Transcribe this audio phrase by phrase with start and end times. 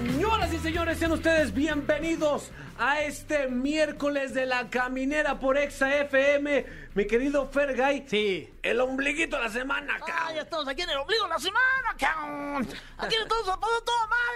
[0.00, 6.64] Señoras y señores, sean ustedes bienvenidos a este miércoles de la caminera por Exa FM.
[6.94, 8.06] Mi querido Fergay.
[8.08, 8.48] Sí.
[8.62, 10.34] El ombliguito de la semana, cabrón.
[10.34, 12.68] ya estamos aquí en el ombligo de la semana, cabrón.
[12.96, 14.34] Aquí todos pasado todo mal,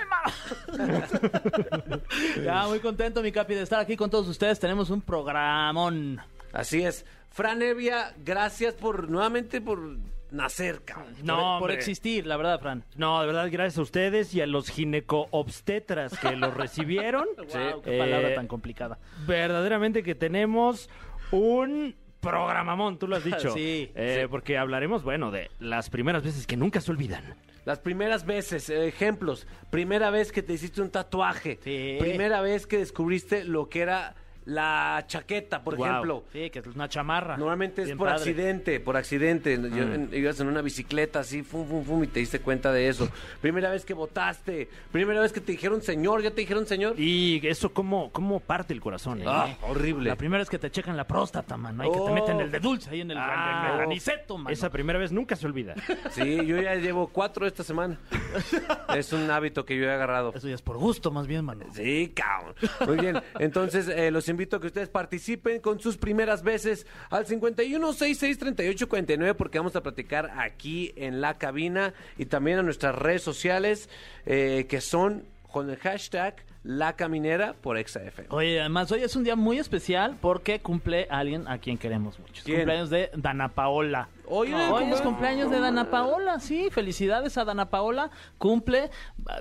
[0.77, 2.03] hermano.
[2.45, 4.61] ya, muy contento, mi capi, de estar aquí con todos ustedes.
[4.61, 6.21] Tenemos un programón.
[6.53, 7.07] Así es.
[7.31, 9.97] Fran Evia, gracias por nuevamente por
[10.35, 11.15] nacer, cabrón.
[11.15, 11.75] por, No, por hombre.
[11.75, 12.85] existir, la verdad, Fran.
[12.97, 17.27] No, de verdad, gracias a ustedes y a los gineco-obstetras que los recibieron.
[17.37, 18.99] Wow, qué Eh, palabra tan complicada.
[19.27, 20.89] Verdaderamente que tenemos
[21.31, 23.51] un programamón, tú lo has dicho.
[23.53, 24.29] Sí, Eh, sí.
[24.31, 27.23] Porque hablaremos, bueno, de las primeras veces que nunca se olvidan.
[27.65, 29.47] Las primeras veces, eh, ejemplos.
[29.71, 31.59] Primera vez que te hiciste un tatuaje.
[31.65, 31.97] Sí.
[31.99, 34.15] Primera vez que descubriste lo que era
[34.47, 35.87] la chaqueta, por Wow.
[35.87, 36.25] ejemplo.
[36.33, 37.37] Sí, que es una chamarra.
[37.37, 38.21] Normalmente es Bien por padre.
[38.21, 39.55] accidente, por accidente.
[39.59, 42.89] Yo- en- ibas en una bicicleta así, fum, fum, fum, y te diste cuenta de
[42.89, 43.09] eso.
[43.41, 46.99] Primera vez que votaste, primera vez que te dijeron señor, ¿ya te dijeron señor?
[47.01, 49.21] Y eso, ¿cómo, cómo parte el corazón?
[49.23, 49.25] eh?
[49.27, 50.09] Ah, horrible.
[50.11, 51.83] La primera vez que te checan la próstata, mano.
[51.83, 52.07] Hay que Oh.
[52.07, 54.51] te meten el de dulce ahí en el, Ah, el mano.
[54.51, 55.75] Esa primera vez nunca se olvida.
[56.11, 57.99] Sí, yo ya llevo cuatro esta semana.
[58.97, 60.33] es un hábito que yo he agarrado.
[60.35, 61.65] Eso ya es por gusto, más bien, mano.
[61.73, 62.55] Sí, cabrón.
[62.87, 63.23] Muy bien.
[63.39, 68.39] Entonces, eh, los invito a que ustedes participen con sus primeras veces al 51 66
[68.39, 73.23] 38 49 porque vamos a platicar aquí en la cabina y también a nuestras redes
[73.23, 73.89] sociales
[74.27, 78.21] eh, que son con el hashtag La Caminera por ExaF.
[78.31, 82.43] Oye, además hoy es un día muy especial porque cumple alguien a quien queremos mucho.
[82.45, 82.59] ¿Quién?
[82.59, 84.09] Cumpleaños de Dana Paola.
[84.27, 85.51] Hoy el Hoy es cumpleaños.
[85.51, 88.11] de Dana Paola, sí, felicidades a Dana Paola.
[88.39, 88.91] Cumple,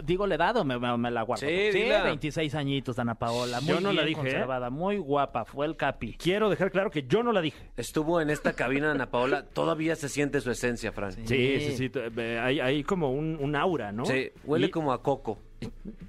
[0.03, 1.45] digo, le he dado, me, me- me la guardo.
[1.48, 2.03] Sí, dila.
[2.03, 3.59] 26 añitos, Dana Paola.
[3.61, 4.23] Muy Yo no la dije, ¿eh?
[4.23, 6.14] conservada, muy guapa, fue el capi.
[6.17, 7.72] Quiero dejar claro que yo no la dije.
[7.78, 11.11] Estuvo en esta cabina Ana Paola, todavía se siente su esencia, Fran.
[11.14, 12.20] Sí, Sí, sí, sí.
[12.42, 14.04] Hay, hay como un, un aura, ¿no?
[14.45, 15.38] huele Y- como a coco.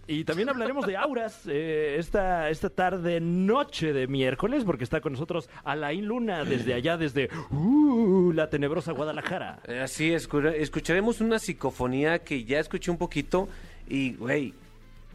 [0.08, 5.12] Y también hablaremos de auras eh, esta, esta tarde, noche de miércoles, porque está con
[5.12, 9.60] nosotros Alain Luna desde allá, desde uh, la tenebrosa Guadalajara.
[9.66, 13.48] Eh, Así, escu- escucharemos una psicofonía que ya escuché un poquito
[13.88, 14.54] y, güey,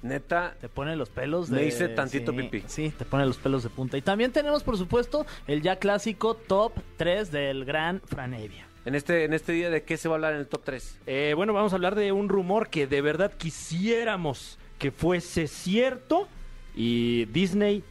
[0.01, 1.55] neta, Te pone los pelos de...
[1.57, 2.63] Me hice tantito sí, pipí.
[2.67, 3.97] Sí, te pone los pelos de punta.
[3.97, 8.67] Y también tenemos, por supuesto, el ya clásico top 3 del gran Franevia.
[8.85, 10.99] en este, en este día, ¿de qué se va a hablar en el top 3?
[11.07, 16.27] Eh, bueno, vamos a hablar de un rumor que de verdad quisiéramos que fuese cierto
[16.75, 17.83] y Disney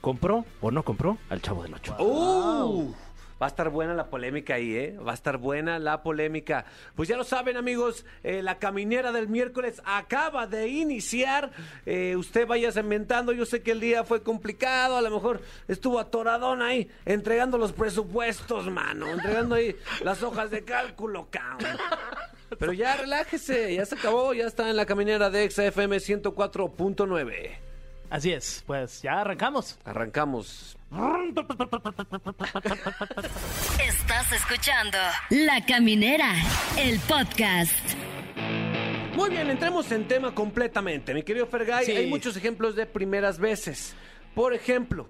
[0.00, 1.96] compró o no compró al Chavo del Ocho.
[1.98, 2.94] ¡Uh!
[3.40, 4.96] Va a estar buena la polémica ahí, ¿eh?
[4.96, 6.64] Va a estar buena la polémica.
[6.94, 11.50] Pues ya lo saben, amigos, eh, la caminera del miércoles acaba de iniciar.
[11.84, 13.32] Eh, usted vaya inventando.
[13.32, 14.96] Yo sé que el día fue complicado.
[14.96, 19.10] A lo mejor estuvo atoradón ahí, entregando los presupuestos, mano.
[19.10, 21.76] Entregando ahí las hojas de cálculo, cabrón.
[22.58, 24.32] Pero ya relájese, ya se acabó.
[24.32, 27.66] Ya está en la caminera de XFM 104.9.
[28.08, 29.78] Así es, pues ya arrancamos.
[29.84, 30.76] Arrancamos.
[33.86, 34.96] Estás escuchando
[35.30, 36.32] La Caminera,
[36.78, 37.74] el podcast.
[39.14, 41.12] Muy bien, entremos en tema completamente.
[41.12, 41.92] Mi querido Fergay, Sí.
[41.92, 43.94] hay muchos ejemplos de primeras veces.
[44.34, 45.08] Por ejemplo,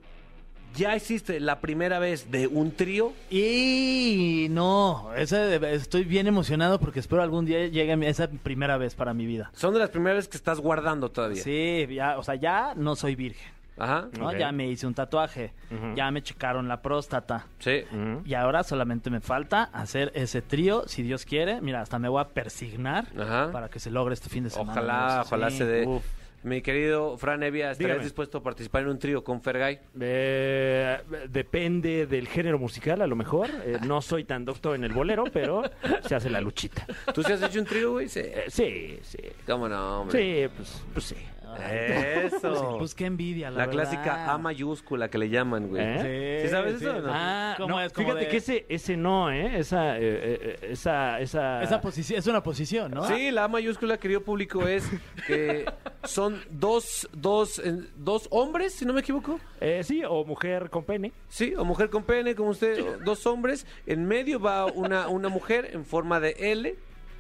[0.75, 3.13] ¿ya hiciste la primera vez de un trío?
[3.31, 9.15] Y no, ese- estoy bien emocionado porque espero algún día llegue esa primera vez para
[9.15, 9.53] mi vida.
[9.55, 11.43] Son de las primeras veces que estás guardando todavía.
[11.45, 13.55] Sí, ya, o sea, ya no soy virgen.
[13.79, 14.09] Ajá.
[14.19, 14.33] ¿no?
[14.33, 15.53] Ya me hice un tatuaje,
[15.95, 17.47] ya me checaron la próstata.
[17.59, 17.83] Sí.
[18.25, 21.61] Y ahora solamente me falta hacer ese trío, si Dios quiere.
[21.61, 23.51] Mira, hasta me voy a persignar Ajá.
[23.53, 24.73] para que se logre este fin de semana.
[24.73, 25.27] Ojalá, Sí.
[25.27, 25.87] ojalá se dé.
[25.87, 26.05] Uf.
[26.43, 28.05] Mi querido Fran Evia, ¿estarías Dígame.
[28.05, 29.81] dispuesto a participar en un trío con Fergay?
[29.99, 30.99] Eh,
[31.29, 33.49] depende del género musical, a lo mejor.
[33.65, 35.63] Eh, no soy tan doctor en el bolero, pero
[36.07, 36.87] se hace la luchita.
[37.13, 38.09] ¿Tú sí has hecho un trío, güey?
[38.09, 38.21] Sí.
[38.23, 39.19] Eh, sí, sí.
[39.45, 40.19] ¿Cómo no, hombre?
[40.49, 41.17] Sí, pues, pues sí.
[41.71, 42.77] Eso.
[42.79, 43.83] Pues qué envidia, la, la verdad.
[43.91, 45.83] clásica A mayúscula que le llaman, güey.
[45.85, 46.41] ¿Eh?
[46.45, 47.09] ¿Sí sabes eso no?
[47.11, 47.93] Ah, ¿Cómo no, es?
[47.93, 49.59] Como fíjate de- que ese, ese no, ¿eh?
[49.59, 51.63] Esa, eh, eh, esa, esa...
[51.63, 53.07] Esa posición, es una posición, ¿no?
[53.07, 54.89] Sí, la A mayúscula, querido público, es
[55.27, 55.65] que
[56.05, 59.41] son dos, dos, eh, dos hombres, si no me equivoco.
[59.61, 61.13] Eh, sí, o mujer con pene.
[61.29, 63.67] Sí, o mujer con pene, como usted, dos hombres.
[63.87, 66.75] En medio va una, una mujer en forma de L.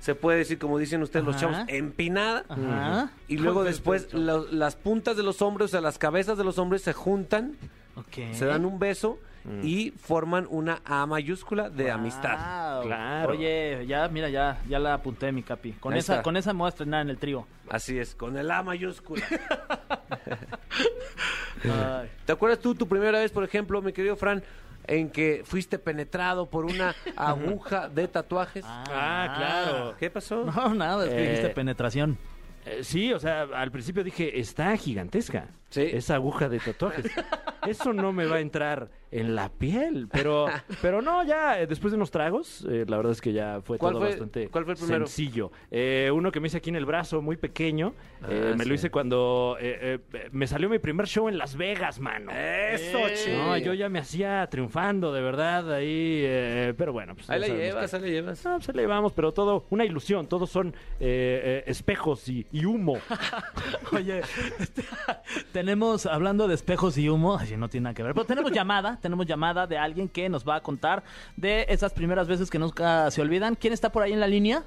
[0.07, 2.45] Se puede decir, como dicen ustedes los chavos, empinada.
[2.49, 3.11] Ajá.
[3.27, 6.59] Y luego después lo- las puntas de los hombres, o sea, las cabezas de los
[6.59, 7.57] hombres se juntan,
[7.97, 8.33] Ok.
[8.33, 9.19] se dan un beso
[9.65, 12.83] y forman una A mayúscula de amistad.
[12.83, 13.31] Claro.
[13.33, 15.73] Oye, ya, mira, ya, ya la apunté, mi capi.
[15.73, 16.23] Con Ahí esa, está.
[16.23, 17.45] con esa me voy a estrenar en el trío.
[17.69, 19.25] Así es, con el A mayúscula.
[21.65, 22.09] Ay.
[22.27, 24.43] ¿Te acuerdas tú tu primera vez, por ejemplo, mi querido Fran,
[24.89, 28.65] en que fuiste penetrado por una aguja de tatuajes?
[28.67, 29.95] Ah, claro.
[29.99, 30.45] ¿Qué pasó?
[30.45, 32.19] No, nada, es que Eh, dijiste penetración.
[32.65, 35.49] Eh, sí, o sea, al principio dije, está gigantesca.
[35.69, 35.83] Sí.
[35.83, 37.07] Esa aguja de tatuajes.
[37.67, 40.07] Eso no me va a entrar en la piel.
[40.13, 40.47] Pero,
[40.81, 43.77] pero no, ya eh, después de unos tragos, eh, la verdad es que ya fue
[43.77, 45.07] ¿Cuál todo fue- bastante cuál fue el primero?
[45.07, 45.51] sencillo.
[45.73, 47.95] Eh, uno que me hice aquí en el brazo, muy pequeño.
[48.29, 48.69] eh, Ah, me sí.
[48.69, 52.31] lo hice cuando eh, eh, me salió mi primer show en Las Vegas, mano.
[52.31, 53.39] Eso, chido.
[53.39, 56.21] No, yo ya me hacía triunfando, de verdad, ahí.
[56.25, 57.29] eh, pero bueno, pues.
[57.29, 58.45] Ahí ya la llevas, ahí la llevas.
[58.45, 62.47] no, pues ahí le vamos, pero todo, una ilusión, todos son eh, eh, espejos y,
[62.53, 62.99] y humo.
[63.93, 64.21] Oye,
[65.57, 68.99] tenemos, hablando de espejos y humo, ay, no tiene nada que ver, pero tenemos llamada,
[69.01, 71.03] tenemos llamada de alguien que nos va a contar
[71.35, 73.55] de esas primeras veces que nunca se olvidan.
[73.55, 74.65] ¿Quién está por ahí en la línea?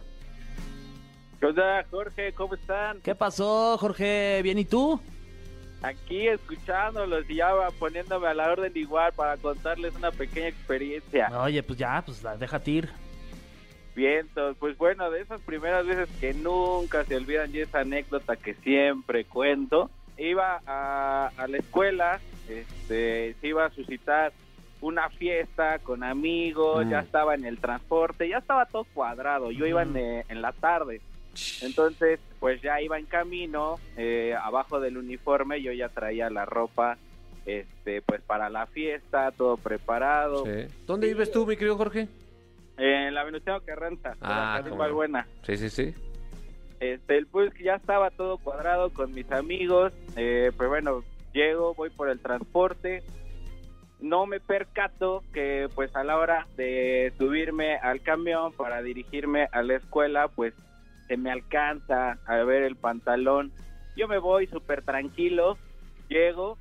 [1.40, 2.34] ¿Qué onda, Jorge?
[2.34, 3.02] ¿Cómo están?
[3.02, 4.42] ¿Qué pasó, Jorge?
[4.42, 5.00] ¿Bien y tú?
[5.84, 11.30] Aquí escuchándolos y ya va poniéndome a la orden igual para contarles una pequeña experiencia.
[11.40, 12.90] Oye, pues ya, pues la- déjate ir.
[13.96, 18.56] Vientos, pues bueno, de esas primeras veces que nunca se olvidan y esa anécdota que
[18.56, 19.92] siempre cuento,
[20.40, 24.32] iba a, a la escuela, este, se iba a suscitar
[24.82, 26.90] una fiesta con amigos, Mm.
[26.90, 30.54] ya estaba en el transporte, ya estaba todo cuadrado, yo iba en, eh, en la
[30.54, 31.02] tarde.
[31.62, 36.98] Entonces, pues ya iba en camino, eh, abajo del uniforme yo ya traía la ropa,
[37.46, 40.46] este, pues para la fiesta, todo preparado.
[40.46, 40.74] Sí.
[40.88, 42.08] ¿Dónde vives tú, mi querido Jorge?
[42.78, 44.78] En la Venustiano Carranza, Ah, no.
[44.78, 45.28] Valbuena.
[45.44, 45.94] Sí, sí, sí.
[46.80, 51.04] Este, el que ya estaba todo cuadrado con mis amigos, eh, pues bueno,
[51.34, 53.04] llego, voy por el transporte,
[54.00, 59.62] no me percato que pues a la hora de subirme al camión para dirigirme a
[59.62, 60.54] la escuela, pues
[61.08, 63.52] se me alcanza a ver el pantalón.
[63.98, 65.58] Yo me voy súper tranquilo,
[66.08, 66.58] llego,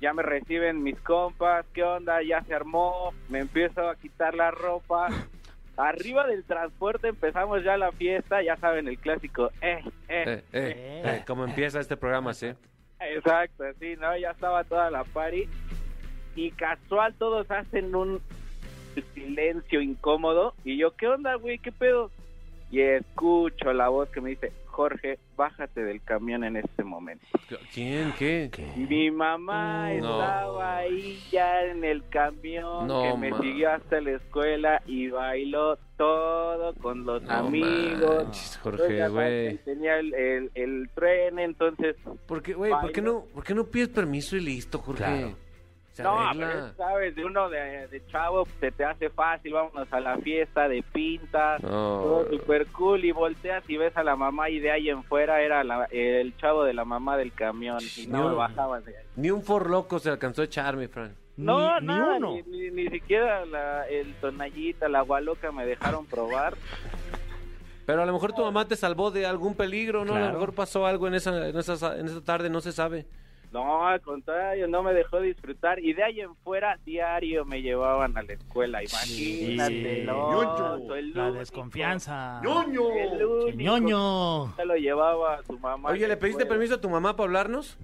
[0.00, 2.22] ya me reciben mis compas, ¿qué onda?
[2.22, 5.08] Ya se armó, me empiezo a quitar la ropa.
[5.76, 11.02] Arriba del transporte empezamos ya la fiesta, ya saben el clásico, eh, eh, Eh, eh,
[11.04, 12.52] eh, ¿Cómo empieza este programa, sí?
[13.00, 14.16] Exacto, sí, ¿no?
[14.16, 15.48] Ya estaba toda la party
[16.36, 18.20] y casual todos hacen un
[19.14, 21.58] silencio incómodo y yo, ¿qué onda, güey?
[21.58, 22.10] ¿Qué pedo?
[22.70, 27.24] Y escucho la voz que me dice, Jorge, bájate del camión en este momento.
[27.72, 28.12] ¿Quién?
[28.18, 28.50] ¿Qué?
[28.76, 30.20] Mi mamá No.
[30.20, 33.40] estaba ahí ya en el camión No, que me ma.
[33.40, 38.24] siguió hasta la escuela y bailó todo con los No amigos.
[38.24, 39.58] manches, Jorge, güey.
[39.58, 41.94] Tenía el, el, el tren, entonces
[42.26, 42.72] ¿Por qué, güey?
[42.72, 45.04] ¿Por qué no, por qué no pides permiso y listo, Jorge?
[45.04, 45.36] Claro.
[45.94, 46.46] Se No, arregla.
[46.48, 50.18] pero es, sabes, de uno de, de chavo se te hace fácil, vámonos a la
[50.18, 51.68] fiesta de pintas, No.
[51.70, 55.40] todo super cool y volteas y ves a la mamá y de ahí en fuera
[55.40, 58.28] era la- el chavo de la mamá del camión y no No.
[58.30, 59.04] me bajaba de ahí.
[59.14, 61.14] Ni un forloco se alcanzó a echar, mi Fran.
[61.36, 62.34] No, ni, nada, ni uno.
[62.34, 66.54] Ni, ni- ni siquiera la, el tonallita, la gualoca me dejaron probar.
[67.86, 70.14] Pero a lo mejor tu mamá te salvó de algún peligro, ¿no?
[70.14, 70.26] A Claro.
[70.32, 73.06] lo mejor pasó algo en esa, en esa, en esa tarde, no se sabe.
[73.54, 78.18] No, al contrario, no me dejó disfrutar y de ahí en fuera diario me llevaban
[78.18, 82.40] a la escuela, imagínate, el La desconfianza.
[82.42, 84.56] El único ¡Qué ñoño!
[84.56, 85.90] se lo llevaba a su mamá.
[85.90, 87.78] Oye, ¿le pediste permiso a tu mamá para hablarnos?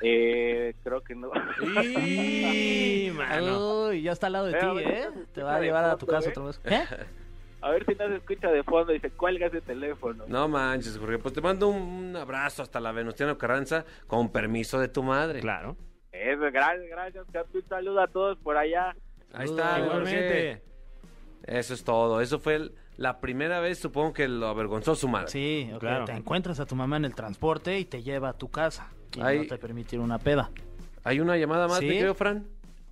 [0.00, 1.32] Eh, creo que no.
[1.74, 3.88] Y, mano.
[3.88, 5.08] Uy, ya está al lado de ti, ¿eh?
[5.34, 6.30] Te va a llevar a tu casa ¿eh?
[6.30, 6.60] otra vez.
[6.66, 6.84] ¿Eh?
[7.60, 10.24] A ver si no se escucha de fondo y se cuelga ese teléfono.
[10.28, 11.18] No manches, Jorge.
[11.18, 15.40] Pues te mando un, un abrazo hasta la Venustiano Carranza con permiso de tu madre.
[15.40, 15.76] Claro.
[16.12, 17.58] Eso, gracias, gracias, Capi.
[17.58, 18.94] Un saludo a todos por allá.
[19.32, 19.84] Ahí está, Jorge.
[19.84, 20.62] Igualmente.
[21.44, 22.20] Eso es todo.
[22.20, 25.28] Eso fue el- la primera vez, supongo que lo avergonzó su madre.
[25.28, 26.04] Sí, ok, Claro.
[26.04, 28.88] te encuentras a tu mamá en el transporte y te lleva a tu casa.
[29.16, 30.50] Y no te permite ir a una peda.
[31.04, 31.86] ¿Hay una llamada más, ¿Sí?
[31.86, 32.46] mi querido Fran?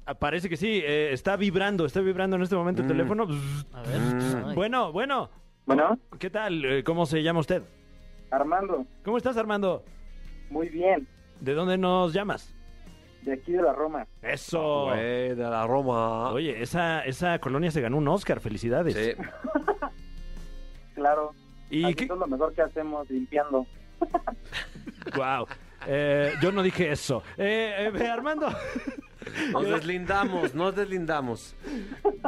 [0.07, 2.91] Ah, Parece que sí, eh, está vibrando, está vibrando en este momento el Mm.
[2.91, 3.27] teléfono.
[3.27, 3.67] Bzz.
[3.75, 3.99] A ver.
[4.01, 4.55] Mm.
[4.55, 5.31] Bueno, bueno,
[5.67, 6.65] Bueno, ¿qué tal?
[6.65, 7.63] Eh, ¿Cómo se llama usted?
[8.31, 9.83] Armando, ¿Cómo estás, Armando?
[10.51, 11.09] muy bien,
[11.41, 12.53] ¿De dónde nos llamas?
[13.23, 14.07] de aquí de la Roma.
[14.23, 14.85] Eso.
[14.85, 16.31] Güey, de la Roma.
[16.31, 18.95] Oye, esa, esa colonia se ganó un Oscar, felicidades.
[18.95, 19.13] Sí.
[20.95, 21.33] Claro,
[21.69, 22.05] ¿Y aquí qué?
[22.05, 23.67] es lo mejor que hacemos, limpiando.
[25.17, 25.47] Wow.
[25.87, 27.23] Eh, yo no dije eso.
[27.39, 28.49] Eh, eh, Armando,
[29.52, 31.54] Nos deslindamos, nos deslindamos.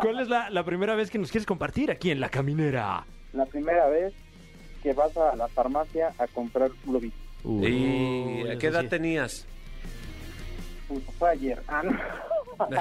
[0.01, 3.05] ¿cuál es la, la primera vez que nos quieres compartir aquí en La Caminera?
[3.33, 4.13] La primera vez
[4.83, 7.13] que vas a la farmacia a comprar Globis.
[7.45, 8.89] ¿Y Uy, a qué edad sí.
[8.89, 9.47] tenías?
[10.89, 11.63] Pues fue ayer.
[11.69, 11.99] Ah, no.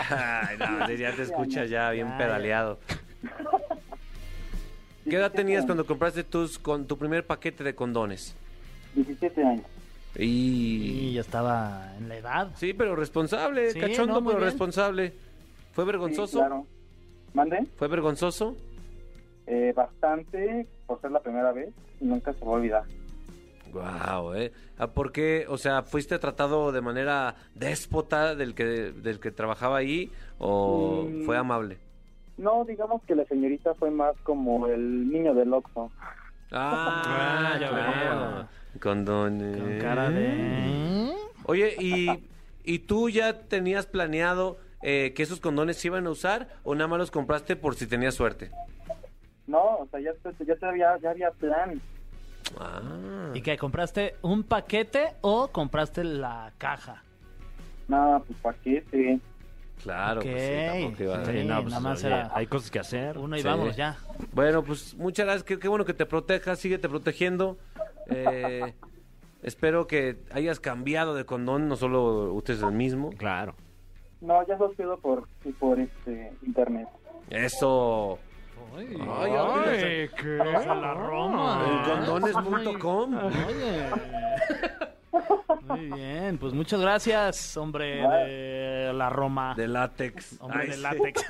[0.09, 2.79] Ay, no, ya te escuchas ya bien pedaleado.
[5.09, 8.35] ¿Qué edad tenías cuando compraste tus con tu primer paquete de condones?
[8.95, 9.65] 17 años.
[10.17, 11.13] Y Y...
[11.13, 12.51] ya estaba en la edad.
[12.55, 14.51] Sí, pero responsable, Sí, cachondo, no, muy pero bien.
[14.51, 15.13] responsable.
[15.73, 16.39] ¿Fue Sí, vergonzoso?
[16.39, 16.65] claro.
[17.33, 17.65] ¿Mande?
[17.77, 18.55] ¿Fue vergonzoso?
[19.45, 21.69] Eh, bastante por ser la primera vez
[22.01, 22.83] y nunca se va a olvidar.
[23.71, 24.51] Wow, ¿eh?
[24.77, 25.45] Ah, ¿Por qué?
[25.49, 31.25] O sea, ¿fuiste tratado de manera déspota del que, del que trabajaba ahí o Mm.
[31.25, 31.77] fue amable?
[32.37, 35.91] No, digamos que la señorita fue más como el niño del Oxxo.
[36.51, 38.35] Ah, Ah, ya claro.
[38.35, 38.47] veo.
[38.79, 39.57] Condones.
[39.57, 41.13] Con cara de...
[41.45, 42.07] Oye, ¿y,
[42.63, 46.87] ¿y tú ya tenías planeado eh, que esos condones se iban a usar o nada
[46.87, 48.51] más los compraste por si tenías suerte?
[49.47, 50.11] No, o sea, ya,
[50.45, 51.81] ya, había, ya había plan.
[52.59, 53.31] Ah.
[53.33, 53.57] ¿Y qué?
[53.57, 57.03] ¿Compraste un paquete o compraste la caja?
[57.87, 59.19] Nada, pues paquete.
[59.83, 60.41] Claro, pues
[60.97, 63.17] sí, iba a- Sí, no, pues, nada más oye, era- Hay cosas que hacer.
[63.17, 63.47] Uno y Sí.
[63.47, 63.95] vamos ya.
[64.33, 65.43] Bueno, pues muchas gracias.
[65.43, 66.59] Qué, qué bueno que te protejas.
[66.59, 67.57] Síguete protegiendo.
[68.09, 68.73] Eh,
[69.43, 73.09] espero que hayas cambiado de condón, no solo ustedes el mismo.
[73.11, 73.55] Claro.
[74.21, 75.27] No, ya los pido por,
[75.59, 76.87] por este, internet.
[77.29, 78.19] Eso.
[78.75, 81.83] Ay, Ay, ay, qué la Roma.
[81.85, 83.15] Condones.com.
[83.15, 83.89] Oye.
[85.67, 89.53] Muy bien, pues muchas gracias, hombre de la Roma.
[89.55, 90.39] De látex.
[90.41, 90.81] Hombre Ay, de sí.
[90.81, 91.25] látex.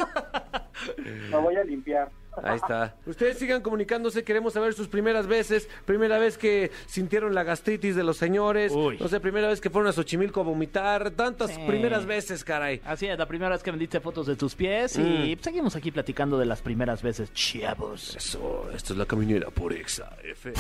[1.32, 2.10] Me voy a limpiar.
[2.44, 2.96] Ahí está.
[3.06, 8.04] Ustedes sigan comunicándose, queremos saber sus primeras veces, primera vez que sintieron la gastritis de
[8.04, 8.98] los señores, Uy.
[9.00, 11.62] no sé, primera vez que fueron a Xochimilco a vomitar, tantas Sí.
[11.68, 12.82] primeras veces, caray.
[12.86, 15.40] Así es, la primera vez que vendiste fotos de tus pies y Mm.
[15.44, 18.16] seguimos aquí platicando de las primeras veces, chavos.
[18.16, 20.54] Eso, esto es la caminera por Exa F.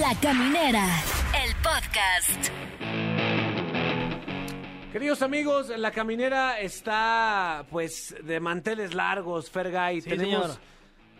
[0.00, 0.84] La Caminera,
[1.44, 2.50] el podcast.
[4.92, 10.00] Queridos amigos, la caminera está pues de manteles largos, Fergay.
[10.00, 10.58] Sí, Tenemos señor.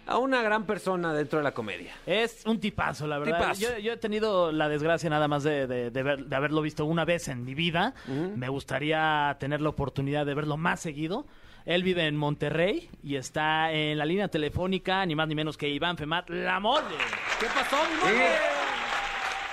[0.07, 1.93] A una gran persona dentro de la comedia.
[2.07, 3.39] Es un tipazo, la verdad.
[3.39, 3.61] Tipazo.
[3.61, 6.85] Yo, yo he tenido la desgracia nada más de, de- de ver- de haberlo visto
[6.85, 7.95] una vez en mi vida.
[8.09, 11.27] Me gustaría tener la oportunidad de verlo más seguido.
[11.67, 15.69] Él vive en Monterrey y está en la línea telefónica, ni más ni menos que
[15.69, 16.97] Iván Femat, la mole.
[17.39, 18.29] ¿Qué pasó, mi mole?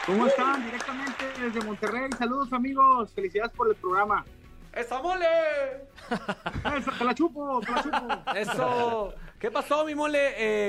[0.06, 0.64] ¿Cómo están?
[0.66, 2.10] Directamente desde Monterrey.
[2.18, 3.12] Saludos, amigos.
[3.14, 4.24] Felicidades por el programa.
[4.74, 5.26] ¡Esa mole!
[6.78, 8.32] Eso, te la chupo, te la chupo.
[8.36, 9.14] Eso.
[9.40, 10.20] ¿Qué pasó, mi mole?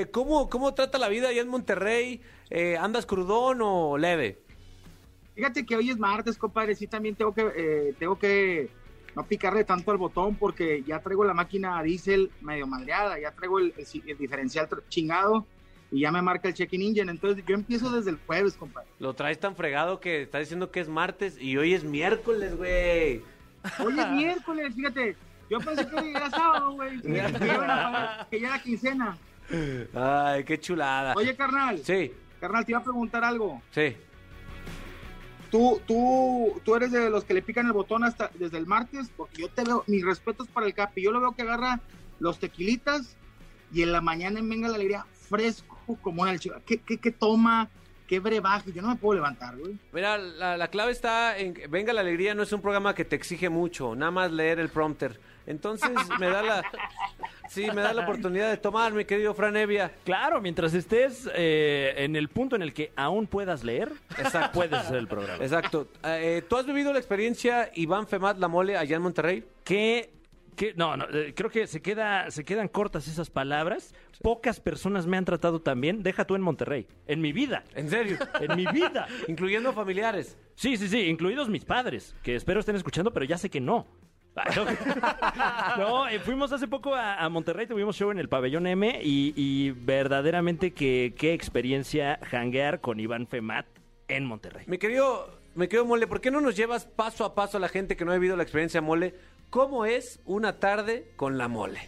[0.01, 2.21] Eh, ¿cómo, ¿Cómo trata la vida allá en Monterrey?
[2.49, 4.39] Eh, ¿Andas crudón o leve?
[5.35, 6.75] Fíjate que hoy es martes, compadre.
[6.75, 8.69] Sí, también tengo que, eh, tengo que
[9.15, 13.19] no picarle tanto al botón porque ya traigo la máquina diésel medio madreada.
[13.19, 15.47] Ya traigo el, el- el diferencial chingado
[15.91, 17.09] y ya me marca el check-in engine.
[17.09, 18.87] Entonces yo empiezo desde el jueves, compadre.
[18.99, 23.23] Lo traes tan fregado que estás diciendo que es martes y hoy es miércoles, güey.
[23.83, 25.15] Hoy es miércoles, fíjate.
[25.49, 27.01] Yo pensé que era sábado, güey.
[27.01, 29.17] Que, ya era- que ya era quincena.
[29.95, 31.13] Ay, qué chulada.
[31.15, 31.79] Oye, carnal.
[31.83, 33.61] Sí, Carnal, te iba a preguntar algo.
[33.71, 33.95] sí.
[35.51, 39.09] Tú, tú, tú eres de los que le pican el botón hasta desde el martes,
[39.17, 41.79] porque yo te veo, mis respetos para el Capi, yo lo veo que agarra
[42.19, 43.17] los tequilitas
[43.73, 46.55] y en la mañana en Venga la Alegría fresco como en el chico.
[46.67, 47.67] ¿Qué, qué, qué toma?
[48.05, 48.71] ¿Qué brebaje?
[48.73, 49.75] Yo no me puedo levantar, güey.
[49.91, 53.15] Mira, la, la clave está en Venga la Alegría no es un programa que te
[53.15, 55.19] exige mucho, nada más leer el prompter.
[55.49, 55.89] Entonces
[56.19, 56.63] me da la...
[57.49, 59.91] Sí, me da la oportunidad de tomar, mi querido Fran Evia.
[60.05, 64.51] Claro, mientras estés eh, en el punto en el que aún puedas leer, Exacto.
[64.59, 65.43] puedes hacer el programa.
[65.43, 65.87] Exacto.
[66.05, 69.43] Eh, ¿Tú has vivido la experiencia Iván Femat La Mole allá en Monterrey?
[69.63, 70.11] que
[70.55, 73.95] que- no, no, eh, creo que se queda se quedan cortas esas palabras.
[74.21, 76.03] Pocas personas me han tratado tan bien.
[76.03, 78.17] Deja tú en Monterrey, en mi vida, ¿En serio?
[78.41, 79.07] en mi vida.
[79.29, 80.37] Incluyendo familiares.
[80.55, 83.87] Sí, sí, sí, incluidos mis padres, que espero estén escuchando, pero ya sé que no.
[85.77, 89.33] No, eh, fuimos hace poco a, a Monterrey, tuvimos show en el Pabellón M y,
[89.35, 93.65] y verdaderamente que qué experiencia hanguear con Iván Femat
[94.07, 94.65] en Monterrey.
[94.67, 97.69] Mi querido, mi querido Mole, ¿por qué no nos llevas paso a paso a la
[97.69, 99.15] gente que no ha vivido la experiencia Mole?
[99.49, 101.79] ¿Cómo es una tarde con la Mole?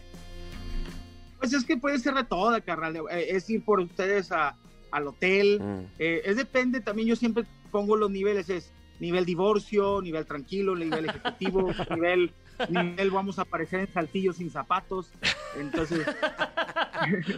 [1.38, 2.96] Pues es que puede ser de toda, carnal.
[3.10, 4.56] Eh, es ir por ustedes a,
[4.90, 5.60] al hotel.
[5.60, 5.84] Mm.
[5.98, 11.08] Eh, es depende, también yo siempre pongo los niveles, es nivel divorcio, nivel tranquilo, nivel
[11.08, 12.32] ejecutivo, nivel,
[12.68, 15.10] nivel vamos a aparecer en saltillos sin zapatos.
[15.58, 16.06] Entonces,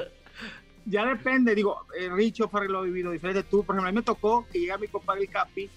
[0.85, 3.45] ya depende, digo, eh, Richo Farrell lo ha vivido diferente.
[3.45, 5.71] Tú, por ejemplo, a mí me tocó que llega mi compadre el Capi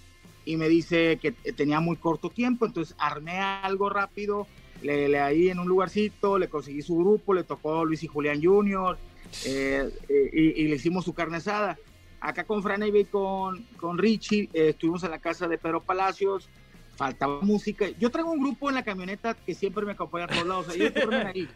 [0.43, 4.45] y me dice que eh, tenía muy corto tiempo, entonces armé algo rápido,
[4.81, 8.43] le, le ahí en un lugarcito, le conseguí su grupo, le tocó Luis y Julián
[8.43, 8.97] Jr.,
[9.45, 11.77] eh, eh, y, y le hicimos su carne asada.
[12.19, 16.49] Acá con Fran y con, con Richie eh, estuvimos en la casa de Pedro Palacios,
[16.95, 17.87] faltaba música.
[17.99, 20.93] Yo traigo un grupo en la camioneta que siempre me acompaña a todos lados, ellos
[20.93, 21.47] duermen ahí.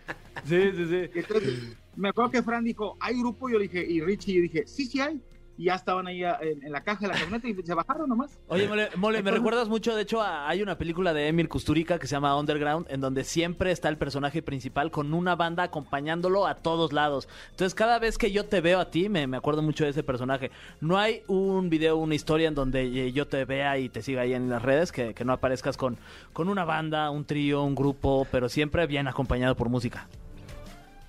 [0.46, 1.10] Sí, sí, sí.
[1.15, 3.50] Entonces, me acuerdo que Fran dijo, ¿hay grupo?
[3.50, 5.20] Yo le dije, y Richie, yo dije, sí, sí hay.
[5.62, 8.10] Y ya estaban ahí a- en, en la caja de la camioneta y se bajaron
[8.10, 8.39] nomás.
[8.48, 12.00] Oye, Mole, Mole, me recuerdas mucho, de hecho, a- hay una película de Emil Kusturica
[12.00, 16.48] que se llama Underground, en donde siempre está el personaje principal con una banda acompañándolo
[16.48, 17.27] a todos lados.
[17.51, 20.01] Entonces, cada vez que yo te veo a ti, me, me acuerdo mucho de ese
[20.03, 20.50] personaje.
[20.80, 24.22] No hay un video, una historia en donde eh, yo te vea y te siga
[24.22, 25.98] ahí en las redes, que, que no aparezcas con,
[26.34, 30.08] con una banda, un trío, un grupo, pero siempre bien acompañado por música.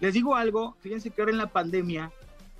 [0.00, 2.10] Les digo algo, fíjense que ahora en la pandemia,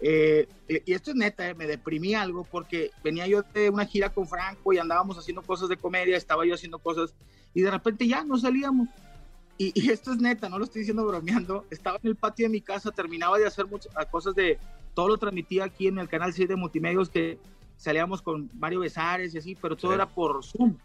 [0.02, 3.86] eh, eh, y esto es neta, eh, me deprimí algo porque venía yo de una
[3.86, 7.14] gira con Franco y andábamos haciendo cosas de comedia, estaba yo haciendo cosas
[7.54, 8.88] y de repente ya no salíamos.
[9.58, 11.66] Y, y esto es neta, no lo estoy diciendo bromeando.
[11.70, 14.58] Estaba en el patio de mi casa, terminaba de hacer muchas cosas de.
[14.94, 17.38] Todo lo transmitía aquí en el canal 6 de Multimedios, que
[17.76, 19.94] salíamos con Mario Besares y así, pero todo Sí.
[19.94, 20.76] era por Zoom.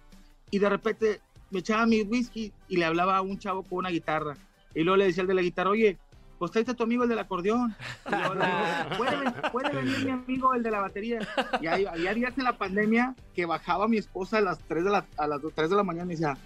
[0.51, 3.89] Y de repente me echaba mi whisky y le hablaba a un chavo con una
[3.89, 4.37] guitarra.
[4.75, 5.97] Y luego le decía al de la guitarra, oye,
[6.37, 7.75] pues tráete a tu amigo el del acordeón.
[8.97, 11.19] ¿Puede, puede venir mi amigo el de la batería.
[11.61, 14.89] Y hay- había días en la pandemia que bajaba mi esposa a las 3 de
[14.91, 16.37] la, a las 3 de la mañana y me decía,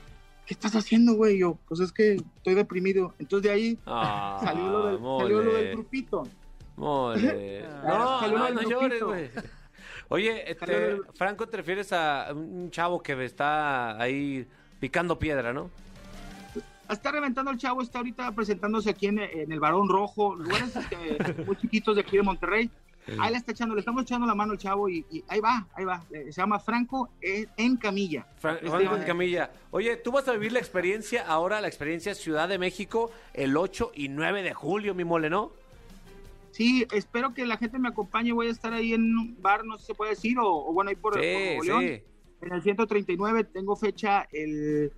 [0.46, 1.38] ¿qué estás haciendo, güey?
[1.40, 3.14] Yo, pues es que estoy deprimido.
[3.20, 6.28] Entonces de ahí Ah, salió, lo del, salió lo del mole, grupito.
[6.76, 7.66] mole.
[7.86, 9.30] No, no, no llores, güey.
[10.10, 14.46] Oye, este, Franco, te refieres a un chavo que está ahí
[14.80, 15.70] picando piedra, ¿no?
[16.92, 21.44] Está reventando el chavo, está ahorita presentándose aquí en, en el Barón Rojo, lugares este,
[21.46, 22.70] muy chiquitos de aquí de Monterrey.
[23.20, 25.68] Ahí le está echando, le estamos echando la mano al chavo y, y ahí va,
[25.74, 26.04] ahí va.
[26.12, 28.28] Eh, Se llama Franco en, en Camilla.
[28.36, 29.52] Este, Franco en Camilla.
[29.72, 33.92] Oye, tú vas a vivir la experiencia ahora, la experiencia Ciudad de México, el 8
[33.96, 35.52] y 9 de julio, mi mole, ¿no?
[36.52, 38.34] Sí, espero que la gente me acompañe.
[38.34, 40.72] Voy a estar ahí en un bar, no sé si se puede decir, o, o
[40.74, 41.82] bueno, ahí por, por Sí, Nuevo León.
[41.82, 42.04] sí.
[42.42, 44.92] En el 139 tengo fecha el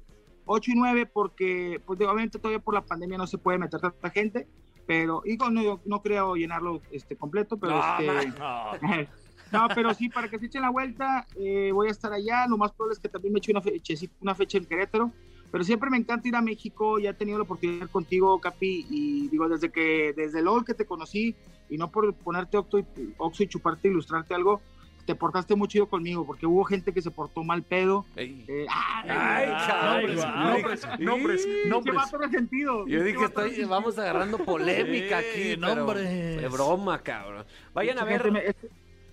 [0.45, 4.09] 8 y 9 porque, pues obviamente todavía por la pandemia no se puede meter tanta
[4.09, 4.47] gente,
[4.85, 9.09] pero, y no, no, no creo llenarlo este, completo, pero No, este...
[9.53, 12.47] No, pero sí, para que se echen la vuelta, eh, voy a estar allá.
[12.47, 15.11] Lo más probable es que también me eche una fecha, una fecha en Querétaro.
[15.51, 16.97] Pero siempre me encanta ir a México.
[16.97, 18.87] Ya he tenido la oportunidad de ir contigo, Capi.
[18.89, 21.35] Y digo, desde que desde el LOL que te conocí,
[21.69, 22.85] y no por ponerte octo y,
[23.17, 24.61] oxo y chuparte, ilustrarte algo,
[25.05, 28.05] te portaste muy chido conmigo, porque hubo gente que se portó mal pedo.
[28.15, 28.45] Ey.
[28.47, 29.09] Eh, ¡ay!
[29.09, 30.15] Ay, cabrón.
[30.15, 31.49] nombres, Yo nombres, dije- nombres, Sí.
[31.67, 31.93] nombres.
[31.93, 32.87] ¡Qué vato resentido!
[32.87, 36.41] Yo ¡Qué dije, estoy, vamos agarrando polémica aquí, nombres.
[36.41, 37.45] de broma, cabrón.
[37.73, 38.43] Vayan a ver, me-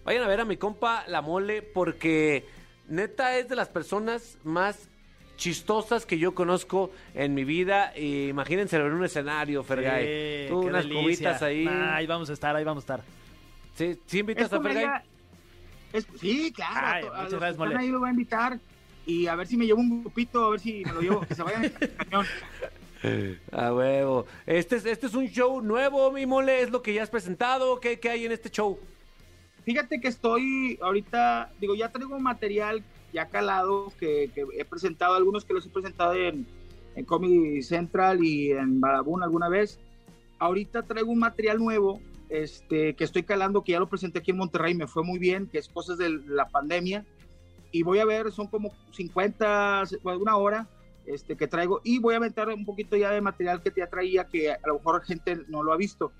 [0.04, 2.46] vayan a ver a mi compa La Mole porque
[2.88, 4.88] neta es de las personas más
[5.36, 7.92] chistosas que yo conozco en mi vida.
[7.96, 10.04] Y imagínenselo en un escenario, Fergay.
[10.46, 11.02] Sí, Tú qué unas delicia.
[11.02, 11.64] cubitas ahí.
[11.64, 13.02] Nah, ahí vamos a estar, ahí vamos a estar.
[13.74, 14.84] ¿Sí, sí invitas Es a Fergay?
[15.92, 16.74] Es- sí, claro.
[16.82, 17.76] Ay, a a muchas los gracias, Mole.
[17.76, 18.58] ahí lo voy a invitar
[19.06, 21.34] y a ver si me llevo un grupito, a ver si me lo llevo, que
[21.34, 22.26] se vayan en el cañón.
[23.52, 24.26] A huevo.
[24.46, 26.60] Este es, este es un show nuevo, mi mole.
[26.62, 27.80] ¿Es lo que ya has presentado?
[27.80, 28.78] ¿Qué, qué hay en este show?
[29.64, 35.14] Fíjate que estoy ahorita, digo, ya traigo un material ya calado que, que he presentado,
[35.14, 36.46] algunos que los he presentado en,
[36.94, 39.78] en Comedy Central y en Badabun alguna vez.
[40.38, 42.00] Ahorita traigo un material nuevo
[42.30, 45.48] este, que estoy calando, que ya lo presenté aquí en Monterrey, me fue muy bien,
[45.48, 47.04] que es cosas de la pandemia.
[47.72, 50.68] Y voy a ver, son como 50, bueno, una hora
[51.06, 51.80] este, que traigo.
[51.84, 54.74] Y voy a aventar un poquito ya de material que ya traía, que a lo
[54.74, 56.12] mejor gente no lo ha visto.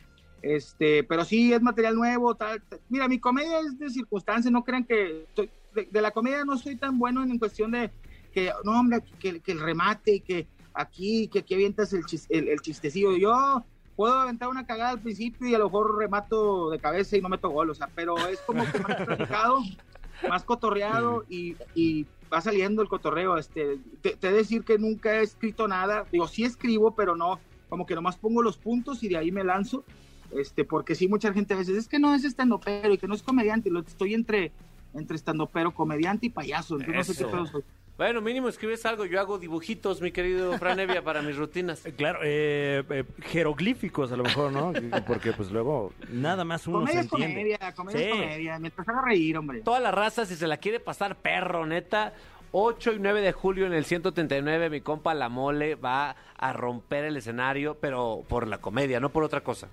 [0.42, 2.62] Este, pero sí es material nuevo, tal.
[2.88, 5.27] Mira, mi comedia es de circunstancia, no crean que
[5.75, 7.90] de, la comedia no soy tan bueno en, cuestión de
[8.33, 12.49] que, no, hombre, que, que el remate, que aquí, que aquí avientas el, chis- el,
[12.49, 13.16] el chistecillo.
[13.16, 13.64] Yo
[14.00, 17.28] puedo aventar una cagada al principio y a lo mejor remato de cabeza y no
[17.28, 19.60] meto gol, o sea, pero es como que más platicado,
[20.26, 23.36] más cotorreado y, y va saliendo el cotorreo.
[23.36, 27.84] Este, te, te decir que nunca he escrito nada, digo, sí escribo, pero no, como
[27.84, 29.84] que nomás pongo los puntos y de ahí me lanzo
[30.32, 33.14] este, porque sí, mucha gente a veces es que no es estandopero y que no
[33.14, 34.50] es comediante, lo estoy entre,
[34.94, 37.26] entre estandopero, comediante y payaso, entonces no sé Eso.
[37.26, 37.64] qué pedo soy.
[38.00, 39.04] Bueno, mínimo escribes algo.
[39.04, 41.84] Yo hago dibujitos, mi querido Fran Evia, para mis rutinas.
[41.84, 44.72] Eh, Claro, eh, eh, jeroglíficos a lo mejor, ¿no?
[45.06, 47.34] Porque pues luego nada más uno Comedia se es entiende.
[47.34, 48.04] comedia, comedia Sí.
[48.06, 49.60] es comedia, mientras haga reír, hombre.
[49.60, 52.14] Toda la raza, si se la quiere pasar perro, neta.
[52.52, 57.04] 8 y 9 de julio en el 139, mi compa La Mole va a romper
[57.04, 59.68] el escenario, pero por la comedia, no por otra cosa.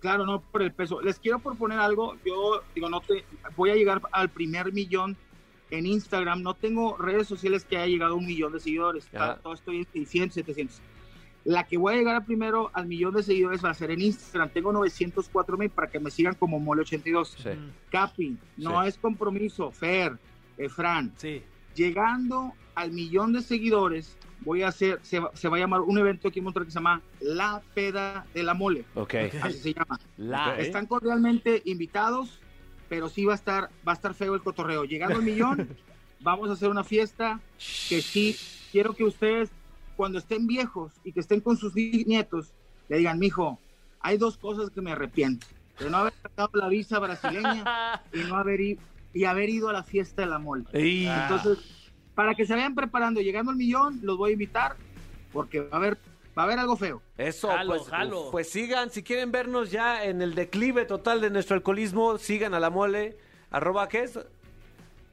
[0.00, 1.00] Claro, no por el peso.
[1.00, 5.16] Les quiero proponer algo, yo digo, no te, voy a llegar al primer millón
[5.70, 9.38] en Instagram, no tengo redes sociales que haya llegado a un millón de seguidores, Ajá.
[9.42, 10.80] todo estoy en 600, 700.
[11.44, 14.48] La que voy a llegar primero al millón de seguidores va a ser en Instagram,
[14.50, 17.24] tengo 904 mil para que me sigan como Mole82.
[17.36, 17.50] Sí.
[17.90, 18.88] Capi, no Sí.
[18.88, 20.18] es compromiso, Fer,
[20.58, 21.12] eh, Fran.
[21.16, 21.42] Sí.
[21.76, 25.98] Llegando al millón de seguidores, voy a hacer, se, va- se va a llamar un
[25.98, 28.84] evento aquí en Monterrey que se llama La Peda de la Mole.
[28.94, 29.14] Ok.
[29.42, 30.00] Así se llama.
[30.16, 30.52] La.
[30.54, 30.58] Ok.
[30.58, 32.40] Están cordialmente invitados.
[32.88, 34.84] Pero sí va a estar, va a estar feo el cotorreo.
[34.84, 35.68] Llegando al millón,
[36.18, 37.42] vamos a hacer una fiesta
[37.88, 38.38] que sí,
[38.70, 39.50] quiero que ustedes,
[39.94, 42.54] cuando estén viejos y que estén con sus ni- nietos,
[42.88, 43.62] le digan, mijo,
[44.00, 45.46] hay dos cosas que me arrepiento.
[45.78, 47.64] De no haber sacado la visa brasileña
[48.12, 48.80] y no haber, i-
[49.12, 50.64] y haber ido a la fiesta de la mole.
[51.32, 51.58] Entonces,
[52.14, 54.78] para que se vayan preparando, llegando al millón, los voy a invitar,
[55.32, 55.98] porque va a haber,
[56.36, 57.02] va a haber algo feo.
[57.16, 58.28] Eso, Jalo, pues, jalo.
[58.30, 62.60] pues sigan, si quieren vernos ya en el declive total de nuestro alcoholismo, sigan a
[62.60, 63.16] la mole,
[63.50, 64.18] arroba qué es,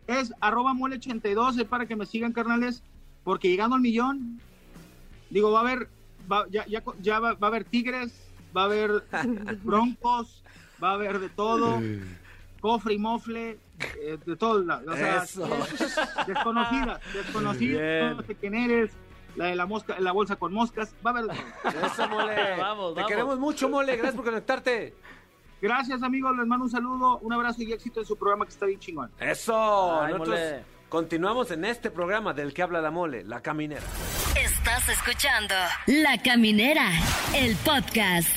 [0.08, 2.84] es arroba mole82 es para que me sigan, carnales,
[3.24, 4.42] porque llegando al millón,
[5.30, 5.88] digo, va a haber,
[6.32, 8.12] va- ya, ya, ya va, va a haber tigres,
[8.56, 9.04] va a haber
[9.64, 10.44] broncos,
[10.84, 11.82] va a haber de todo,
[12.60, 13.58] cofre y mofle,
[14.02, 14.86] eh, de todos lados.
[14.88, 15.46] O sea, Eso.
[15.74, 15.96] es
[16.28, 18.18] desconocida, desconocida, Bien.
[18.18, 18.92] no sé quién eres,
[19.36, 21.26] la de la mosca, la bolsa con moscas, va a haber
[21.86, 22.36] eso mole.
[22.58, 23.08] Vamos, Te vamos.
[23.08, 24.93] queremos mucho mole, gracias por conectarte.
[25.62, 28.65] Gracias, amigos, les mando un saludo, un abrazo y éxito en su programa que está
[28.65, 29.12] bien chingón.
[29.19, 30.63] Eso, Ay, nosotros mole.
[30.89, 33.86] continuamos en este programa del que habla la mole, la caminera.
[34.36, 35.54] Estás escuchando
[35.88, 36.89] La Caminera,
[37.36, 38.28] el podcast.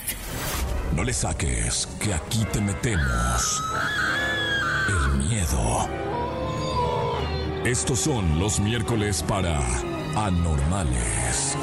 [0.95, 3.63] No le saques, que aquí te metemos
[4.89, 5.89] el miedo.
[7.65, 9.59] Estos son los miércoles para
[10.17, 11.59] anormales.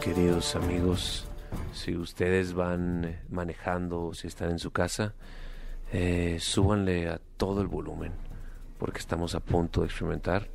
[0.00, 1.28] Queridos amigos,
[1.74, 5.14] si ustedes van eh, manejando o si están en su casa,
[5.92, 8.14] eh, súbanle a todo el volumen,
[8.78, 10.48] porque estamos a punto de experimentar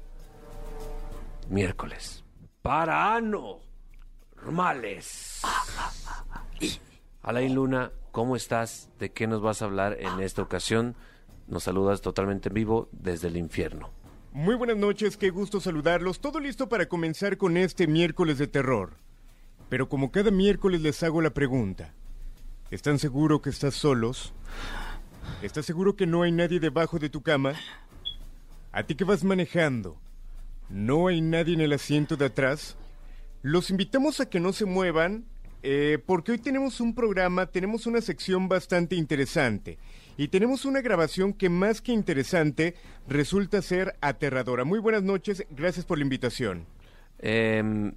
[1.49, 2.23] miércoles.
[2.63, 3.59] Para ano,
[4.37, 5.41] normales.
[7.21, 8.89] Alain Luna, ¿cómo estás?
[8.99, 10.95] ¿De qué nos vas a hablar en esta ocasión?
[11.47, 13.89] Nos saludas totalmente en vivo desde el infierno.
[14.31, 16.21] Muy buenas noches, qué gusto saludarlos.
[16.21, 18.91] Todo listo para comenzar con este miércoles de terror.
[19.67, 21.91] Pero como cada miércoles les hago la pregunta.
[22.69, 24.33] ¿Están seguros que estás solos?
[25.41, 27.53] ¿Estás seguro que no hay nadie debajo de tu cama?
[28.71, 29.97] ¿A ti que vas manejando?
[30.69, 32.77] ¿No hay nadie en el asiento de atrás?
[33.41, 35.25] Los invitamos a que no se muevan
[35.63, 39.77] eh, porque hoy tenemos un programa, tenemos una sección bastante interesante
[40.17, 42.75] y tenemos una grabación que más que interesante
[43.07, 44.65] resulta ser aterradora.
[44.65, 46.65] Muy buenas noches, gracias por la invitación.
[47.17, 47.93] Em,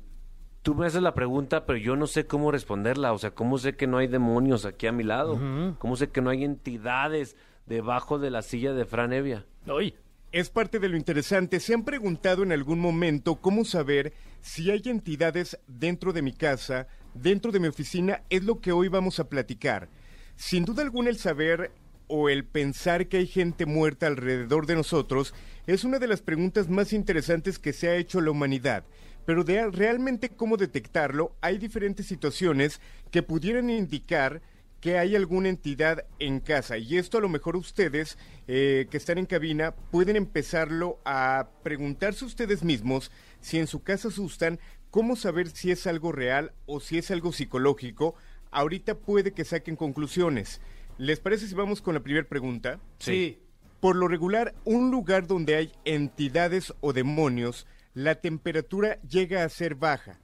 [0.63, 3.13] tú me haces la pregunta, pero yo no sé cómo responderla.
[3.13, 5.39] O sea, ¿cómo sé que no hay demonios aquí a mi lado?
[5.79, 9.45] ¿Cómo sé que no hay entidades debajo de la silla de Fran Evia?
[9.67, 9.95] Uy.
[10.33, 11.61] Es parte de lo interesante.
[11.61, 16.89] ¿Se han preguntado en algún momento cómo saber si hay entidades dentro de mi casa,
[17.21, 18.23] dentro de mi oficina?
[18.31, 19.89] Es lo que hoy vamos a platicar.
[20.37, 21.71] Sin duda alguna el saber
[22.09, 25.35] o el pensar que hay gente muerta alrededor de nosotros
[25.67, 28.85] es una de las preguntas más interesantes que se ha hecho la humanidad.
[29.25, 34.41] Pero de realmente cómo detectarlo, hay diferentes situaciones que pudieran indicar
[34.81, 36.79] que hay alguna entidad en casa.
[36.79, 42.25] Y esto a lo mejor ustedes eh, que están en cabina pueden empezarlo a preguntarse
[42.25, 44.61] ustedes mismos si en su casa asustan,
[44.97, 48.15] cómo saber si es algo real o si es algo psicológico.
[48.51, 50.63] Ahorita puede que saquen conclusiones.
[50.97, 52.81] ¿Les parece si vamos con la primera pregunta?
[52.99, 53.39] Sí.
[53.79, 59.75] Por lo regular, un lugar donde hay entidades o demonios, la temperatura llega a ser
[59.75, 60.19] baja.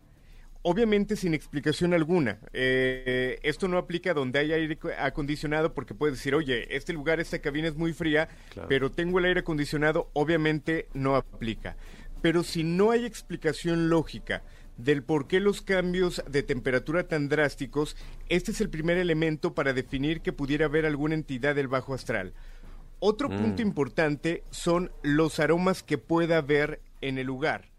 [0.62, 2.38] Obviamente sin explicación alguna.
[2.54, 7.20] Eh, esto no aplica donde hay aire co- acondicionado porque puedes decir, oye, este lugar,
[7.20, 8.68] esta cabina es muy fría, Claro.
[8.70, 11.76] pero tengo el aire acondicionado, obviamente no aplica.
[12.22, 14.42] Pero si no hay explicación lógica
[14.76, 17.96] del por qué los cambios de temperatura tan drásticos,
[18.28, 22.32] este es el primer elemento para definir que pudiera haber alguna entidad del bajo astral.
[22.98, 27.70] Otro punto importante son los aromas que pueda haber en el lugar.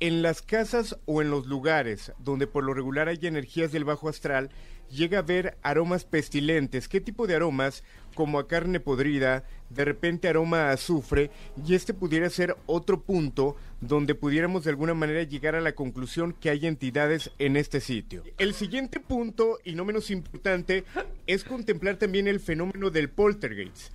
[0.00, 4.08] En las casas o en los lugares donde por lo regular hay energías del bajo
[4.08, 4.50] astral,
[4.90, 6.88] llega a haber aromas pestilentes.
[6.88, 7.84] ¿Qué tipo de aromas?
[8.20, 11.30] Como a carne podrida, de repente aroma a azufre,
[11.66, 16.34] y este pudiera ser otro punto donde pudiéramos de alguna manera llegar a la conclusión
[16.34, 18.22] que hay entidades en este sitio.
[18.36, 20.84] El siguiente punto, y no menos importante,
[21.26, 23.90] es contemplar también el fenómeno del poltergeist.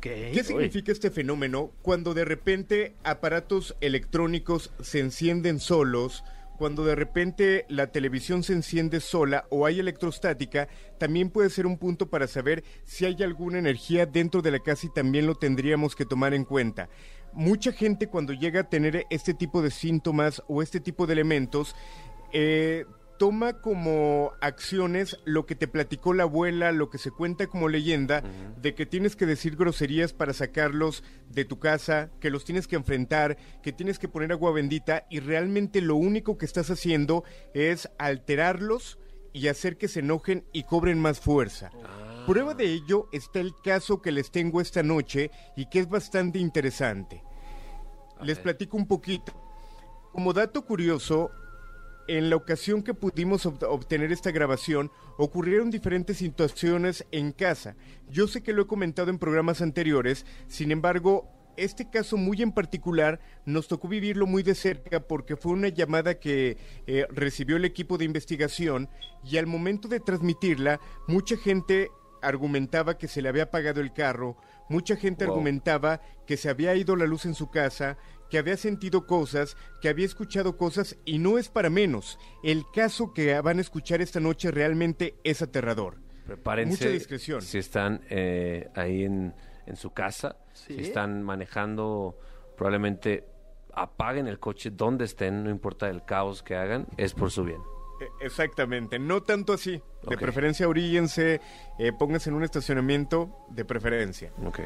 [0.00, 1.72] ¿Qué significa este fenómeno?
[1.82, 6.22] Cuando de repente aparatos electrónicos se encienden solos,
[6.56, 11.78] cuando de repente la televisión se enciende sola o hay electrostática, también puede ser un
[11.78, 15.94] punto para saber si hay alguna energía dentro de la casa y también lo tendríamos
[15.94, 16.88] que tomar en cuenta.
[17.32, 21.76] Mucha gente cuando llega a tener este tipo de síntomas o este tipo de elementos,
[22.32, 22.86] eh,
[23.18, 28.22] toma como acciones lo que te platicó la abuela, lo que se cuenta como leyenda,
[28.60, 32.76] de que tienes que decir groserías para sacarlos de tu casa, que los tienes que
[32.76, 37.24] enfrentar, que tienes que poner agua bendita y realmente lo único que estás haciendo
[37.54, 38.98] es alterarlos
[39.32, 41.70] y hacer que se enojen y cobren más fuerza.
[42.26, 46.38] Prueba de ello está el caso que les tengo esta noche y que es bastante
[46.38, 47.22] interesante.
[48.22, 49.32] Les platico un poquito.
[50.10, 51.30] Como dato curioso,
[52.08, 57.76] en la ocasión que pudimos ob- obtener esta grabación, ocurrieron diferentes situaciones en casa.
[58.08, 62.52] Yo sé que lo he comentado en programas anteriores, sin embargo, este caso muy en
[62.52, 67.64] particular nos tocó vivirlo muy de cerca porque fue una llamada que eh, recibió el
[67.64, 68.90] equipo de investigación
[69.24, 71.88] y al momento de transmitirla, mucha gente
[72.20, 74.36] argumentaba que se le había apagado el carro,
[74.68, 75.34] mucha gente Wow.
[75.34, 77.96] argumentaba que se había ido la luz en su casa,
[78.30, 82.18] que había sentido cosas, que había escuchado cosas y no es para menos.
[82.42, 85.96] El caso que van a escuchar esta noche realmente es aterrador.
[86.26, 86.84] Prepárense.
[86.84, 87.40] Mucha discreción.
[87.42, 89.34] Si están eh, ahí en,
[89.66, 90.74] en su casa, Sí.
[90.74, 92.18] si están manejando,
[92.56, 93.24] probablemente
[93.74, 97.60] apaguen el coche donde estén, no importa el caos que hagan, es por su bien.
[98.00, 99.80] E- Exactamente, no tanto así.
[100.08, 101.40] De preferencia oríllense,
[101.78, 104.32] eh, pónganse en un estacionamiento de preferencia.
[104.44, 104.60] Ok.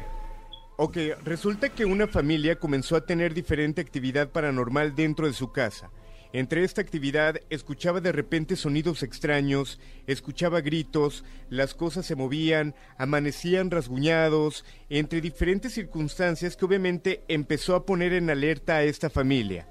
[0.83, 5.91] Ok, resulta que una familia comenzó a tener diferente actividad paranormal dentro de su casa.
[6.33, 13.69] Entre esta actividad escuchaba de repente sonidos extraños, escuchaba gritos, las cosas se movían, amanecían
[13.69, 19.67] rasguñados, entre diferentes circunstancias que obviamente empezó a poner en alerta a esta familia.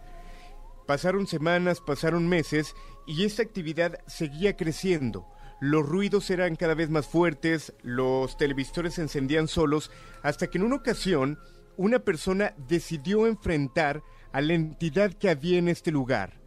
[0.86, 2.76] Pasaron semanas, pasaron meses
[3.08, 5.26] y esta actividad seguía creciendo.
[5.60, 9.90] Los ruidos eran cada vez más fuertes, los televisores se encendían solos,
[10.22, 11.38] hasta que en una ocasión
[11.76, 16.40] una persona decidió enfrentar a la entidad que había en este lugar.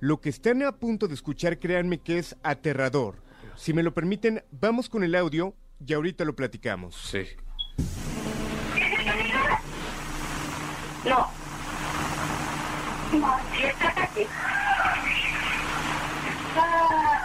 [0.00, 3.22] Lo que están a punto de escuchar, créanme que es aterrador.
[3.56, 5.54] Si me lo permiten, vamos con el audio
[5.84, 6.94] y ahorita lo platicamos.
[6.94, 7.24] Sí.
[11.04, 11.30] No.
[13.18, 14.26] No, si estás aquí.
[16.54, 17.17] Ah,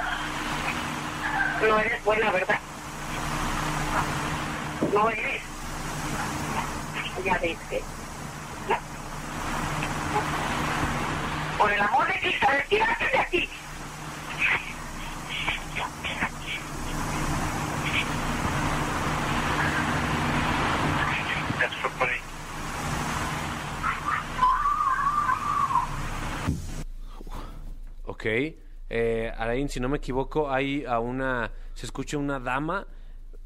[1.67, 2.60] No eres buena, ¿verdad?
[4.91, 5.41] No eres.
[7.23, 7.82] Ya ves que.
[8.67, 8.78] no.
[11.58, 13.49] Por el amor de Cristo, retírate de aquí.
[28.06, 28.62] Ok.
[28.96, 31.52] Eh, Alain, si no me equivoco, hay a una.
[31.74, 32.86] Se escucha una dama.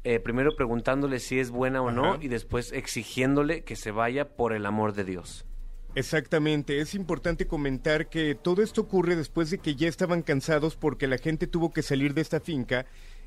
[0.04, 2.18] eh, primero preguntándole si es buena o no Ajá.
[2.22, 5.46] y después exigiéndole que se vaya por el amor de Dios.
[5.94, 11.06] Exactamente, es importante comentar que todo esto ocurre después de que ya estaban cansados porque
[11.08, 12.84] la gente tuvo que salir de esta finca.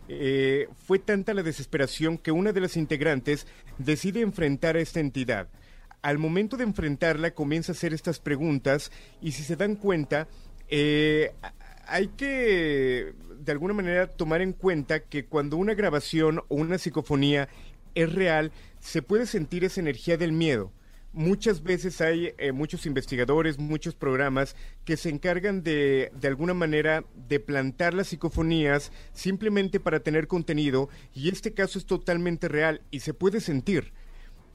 [0.07, 5.49] Eh, fue tanta la desesperación que una de las integrantes decide enfrentar a esta entidad.
[6.03, 10.27] Al momento de enfrentarla comienza a hacer estas preguntas y si se dan cuenta,
[10.69, 11.33] eh,
[11.91, 17.49] hay que de alguna manera tomar en cuenta que cuando una grabación o una psicofonía
[17.95, 20.71] es real, se puede sentir esa energía del miedo.
[21.11, 27.03] Muchas veces hay eh, muchos investigadores, muchos programas que se encargan de, de alguna manera,
[27.27, 33.01] de plantar las psicofonías simplemente para tener contenido y este caso es totalmente real y
[33.01, 33.91] se puede sentir.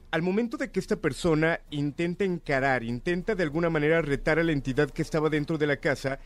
[0.09, 4.53] Al momento de que esta persona intenta encarar, intenta de alguna manera retar a la
[4.53, 6.19] entidad que estaba dentro de la casa,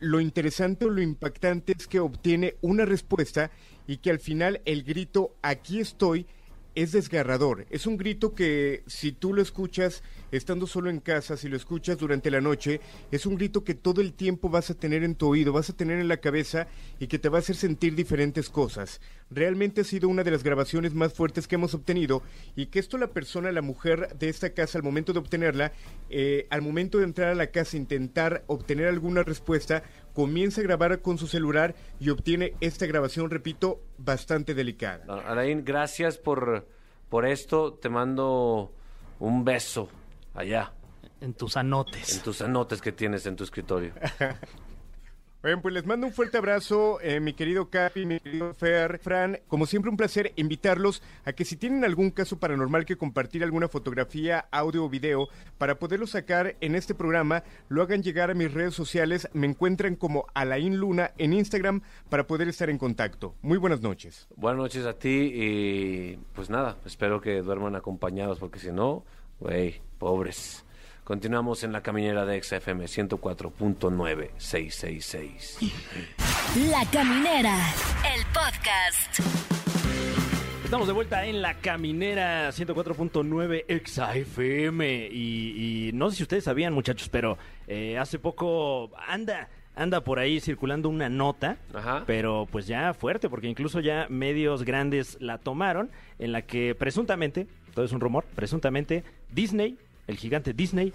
[0.00, 3.50] lo interesante o lo impactante es que obtiene una respuesta
[3.86, 6.26] y que al final el grito aquí estoy
[6.74, 7.66] es desgarrador.
[7.70, 11.98] Es un grito que si tú lo escuchas estando solo en casa, si lo escuchas
[11.98, 15.28] durante la noche, es un grito que todo el tiempo vas a tener en tu
[15.28, 18.48] oído, vas a tener en la cabeza y que te va a hacer sentir diferentes
[18.50, 19.00] cosas.
[19.30, 22.22] Realmente ha sido una de las grabaciones más fuertes que hemos obtenido
[22.56, 25.72] y que esto la persona, la mujer de esta casa, al momento de obtenerla,
[26.10, 29.82] eh, al momento de entrar a la casa, intentar obtener alguna respuesta,
[30.14, 35.04] comienza a grabar con su celular y obtiene esta grabación, repito, bastante delicada.
[35.26, 36.66] Alain, gracias por,
[37.08, 37.74] por esto.
[37.74, 38.72] Te mando
[39.20, 39.88] un beso
[40.34, 40.72] allá,
[41.20, 42.16] En tus anotes.
[42.16, 43.92] en tus anotes que tienes en tu escritorio.
[45.40, 49.38] Bien, pues les mando un fuerte abrazo, eh, mi querido Capi, mi querido Fer, Fran.
[49.46, 53.68] Como siempre, un placer invitarlos a que si tienen algún caso paranormal que compartir alguna
[53.68, 58.52] fotografía, audio o video, para poderlo sacar en este programa, lo hagan llegar a mis
[58.52, 59.28] redes sociales.
[59.32, 63.36] Me encuentran como Alain Luna en Instagram para poder estar en contacto.
[63.40, 64.26] Muy buenas noches.
[64.34, 69.04] Buenas noches a ti y pues nada, espero que duerman acompañados porque si no,
[69.40, 70.64] güey, pobres.
[71.04, 75.72] Continuamos en la caminera de XFM 104.9666.
[76.70, 77.56] La Caminera,
[78.14, 79.20] el podcast.
[80.64, 86.74] Estamos de vuelta en la caminera 104.9 XAFM y, y no sé si ustedes sabían
[86.74, 89.48] muchachos, pero eh, hace poco anda
[89.78, 92.02] anda por ahí circulando una nota, Ajá.
[92.04, 97.46] pero pues ya fuerte, porque incluso ya medios grandes la tomaron, en la que presuntamente,
[97.78, 100.92] todo es un rumor, presuntamente Disney, el gigante Disney,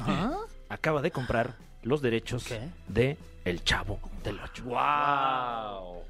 [0.68, 2.60] acaba de comprar los derechos ¿Qué?
[2.90, 4.66] de El Chavo del Ocho.
[4.66, 6.02] ¡Wow!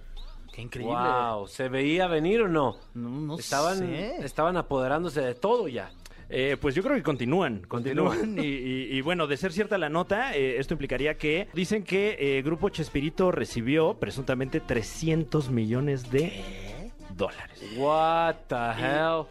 [0.52, 0.96] Qué increíble.
[0.96, 1.48] ¡Wow!
[1.48, 2.78] ¿Se veía venir o no?
[2.96, 4.16] No, no estaban, sé.
[4.26, 5.92] estaban apoderándose de todo ya.
[6.28, 8.18] Eh, pues yo creo que continúan, continúan.
[8.18, 8.40] Continúan.
[8.44, 12.18] y, y- y bueno, de ser cierta la nota, eh, esto implicaría que dicen que
[12.20, 17.62] eh, Grupo Chespirito recibió presuntamente 300 millones de dólares.
[17.78, 19.26] What the hell?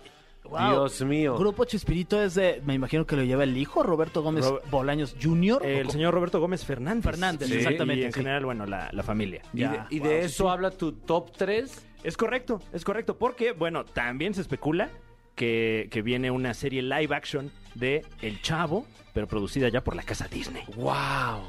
[0.44, 0.70] Wow.
[0.70, 1.36] Dios mío.
[1.38, 5.64] Grupo Chespirito es de, me imagino que lo lleva el hijo, Roberto Gómez Bolaños Jr.
[5.64, 7.04] El señor Roberto Gómez Fernández.
[7.04, 7.54] Fernández, Sí.
[7.54, 8.02] exactamente.
[8.02, 8.18] Y en sí.
[8.20, 9.42] general, bueno, la, la familia.
[9.54, 10.50] ¿Y, Ya, de, y wow, de sí, eso sí.
[10.50, 11.86] habla tu top 3?
[12.04, 14.90] Es correcto, es correcto, porque, bueno, también se especula
[15.36, 20.02] que, que viene una serie live action de El Chavo, pero producida ya por la
[20.02, 20.64] casa Disney.
[20.76, 21.44] ¡Wow!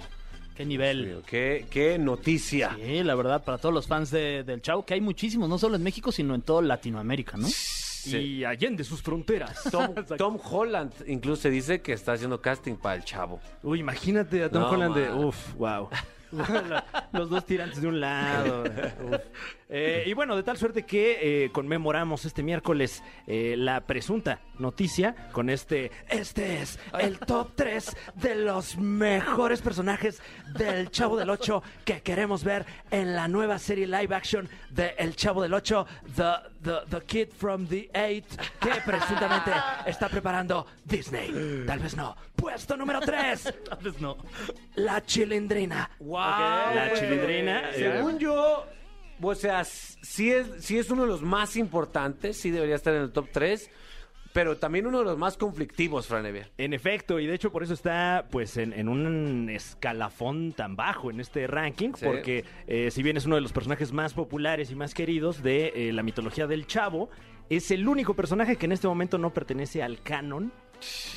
[0.55, 1.23] Qué nivel.
[1.25, 2.77] ¡Qué, qué noticia!
[2.79, 5.75] Sí, la verdad, para todos los fans de- del Chavo, que hay muchísimos, no solo
[5.75, 7.47] en México, sino en toda Latinoamérica, ¿no?
[8.07, 9.63] Y allende sus fronteras.
[9.71, 13.39] Tom, Tom Holland incluso se dice que está haciendo casting para el chavo.
[13.61, 15.09] Uy, imagínate a Tom No, Holland de.
[15.09, 15.23] man.
[15.25, 15.89] Uf, wow.
[17.11, 18.63] Los dos tirantes de un lado.
[19.75, 25.15] Eh, y bueno, de tal suerte que eh, conmemoramos este miércoles eh, la presunta noticia
[25.31, 25.89] con este.
[26.09, 30.21] Este es el top 3 de los mejores personajes
[30.59, 35.15] del Chavo del 8 que queremos ver en la nueva serie live action de El
[35.15, 36.23] Chavo del 8, The,
[36.61, 39.51] the, the Kid from the 8, que presuntamente
[39.87, 41.65] está preparando Disney.
[41.65, 42.15] Tal vez no.
[42.35, 43.53] Puesto número 3.
[43.69, 44.17] Tal vez no.
[44.75, 45.89] La chilindrina.
[45.99, 46.22] ¡Wow!
[46.75, 47.69] La chilindrina.
[47.71, 48.65] eh, Según yo,
[49.21, 53.01] o sea, sí es, sí es uno de los más importantes, sí debería estar en
[53.03, 53.69] el top 3,
[54.33, 56.49] pero también uno de los más conflictivos, Franevia.
[56.57, 61.11] En efecto, y de hecho por eso está pues en, en un escalafón tan bajo
[61.11, 62.05] en este ranking, Sí.
[62.05, 65.67] porque eh, si bien es uno de los personajes más populares y más queridos de
[65.75, 67.09] eh, la mitología del Chavo,
[67.49, 70.51] es el único personaje que en este momento no pertenece al canon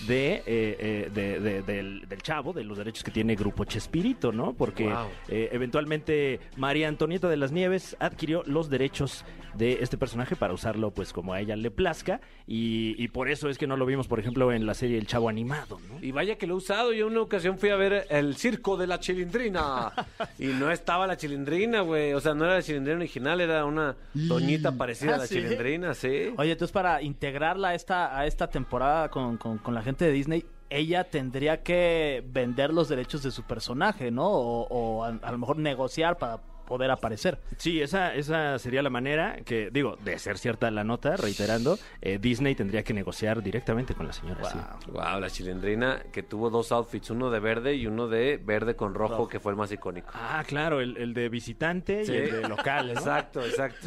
[0.07, 4.33] de, eh, eh, de- de- del, del Chavo, de los derechos que tiene Grupo Chespirito,
[4.33, 4.52] ¿no?
[4.52, 5.07] Porque Wow.
[5.29, 9.24] eh, eventualmente María Antonieta de las Nieves adquirió los derechos
[9.55, 13.48] de este personaje para usarlo pues como a ella le plazca y, y por eso
[13.48, 16.05] es que no lo vimos, por ejemplo, en la serie El Chavo Animado, ¿no?
[16.05, 16.92] Y vaya que lo he usado.
[16.92, 19.92] Yo en una ocasión fui a ver el circo de la chilindrina.
[20.38, 22.12] y no estaba la chilindrina, güey.
[22.12, 25.37] O sea, no era la chilindrina original, era una doñita parecida a ¿Ah, la sí?
[25.37, 26.35] chilindrina, sí.
[26.37, 30.12] Oye, entonces para integrarla a esta, a esta temporada con, con- con la gente de
[30.12, 34.29] Disney, ella tendría que vender los derechos de su personaje, ¿no?
[34.29, 37.38] O, o a, a lo mejor negociar para poder aparecer.
[37.57, 42.18] Sí, esa, esa sería la manera que, digo, de ser cierta la nota, reiterando, eh,
[42.20, 44.44] Disney tendría que negociar directamente con la señora.
[44.50, 44.59] sí.
[44.90, 48.94] Wow, la chilindrina que tuvo dos outfits, uno de verde y uno de verde con
[48.94, 50.11] rojo, que fue el más icónico.
[50.14, 52.12] Ah, claro, el, el de visitante Sí.
[52.12, 52.87] y el de local.
[52.87, 52.92] ¿no?
[52.92, 53.87] Exacto, exacto.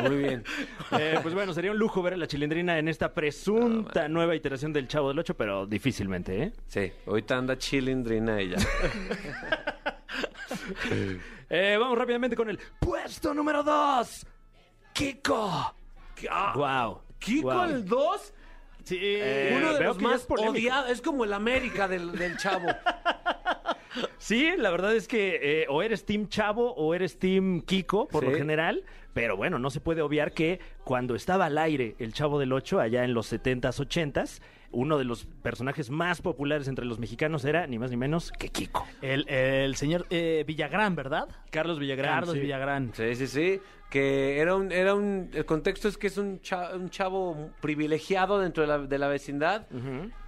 [0.00, 0.44] Muy bien.
[0.96, 4.72] Eh, pues bueno, sería un lujo ver a la chilindrina en esta presunta nueva iteración
[4.72, 6.52] del Chavo del Ocho, pero difícilmente, ¿eh?
[6.68, 8.56] Sí, ahorita anda chilindrina ella.
[11.56, 14.26] Eh, vamos rápidamente con el puesto número 2.
[14.92, 15.74] Kiko.
[16.56, 17.00] Wow.
[17.20, 17.64] Kiko Wow.
[17.64, 18.34] el 2,
[18.82, 18.98] Sí.
[19.00, 20.90] Eh, uno de los más odiados.
[20.90, 22.66] Es como el América del, del chavo.
[24.18, 28.24] Sí, la verdad es que eh, o eres Team Chavo o eres Team Kiko, por
[28.24, 28.30] Sí.
[28.30, 28.82] lo general.
[29.12, 32.80] Pero bueno, no se puede obviar que cuando estaba al aire el Chavo del Ocho,
[32.80, 34.40] allá en los 70s, 80s,
[34.74, 38.48] uno de los personajes más populares entre los mexicanos era ni más ni menos que
[38.48, 38.86] Kiko.
[39.00, 41.28] El, el señor eh, Villagrán, ¿verdad?
[41.50, 42.14] Carlos Villagrán.
[42.20, 42.40] Carlos sí.
[42.40, 42.92] Villagrán.
[42.94, 43.60] Sí, sí, sí.
[43.90, 45.30] Que era un, era un.
[45.32, 49.08] El contexto es que es un, cha- un chavo privilegiado dentro de la, de la
[49.08, 49.66] vecindad.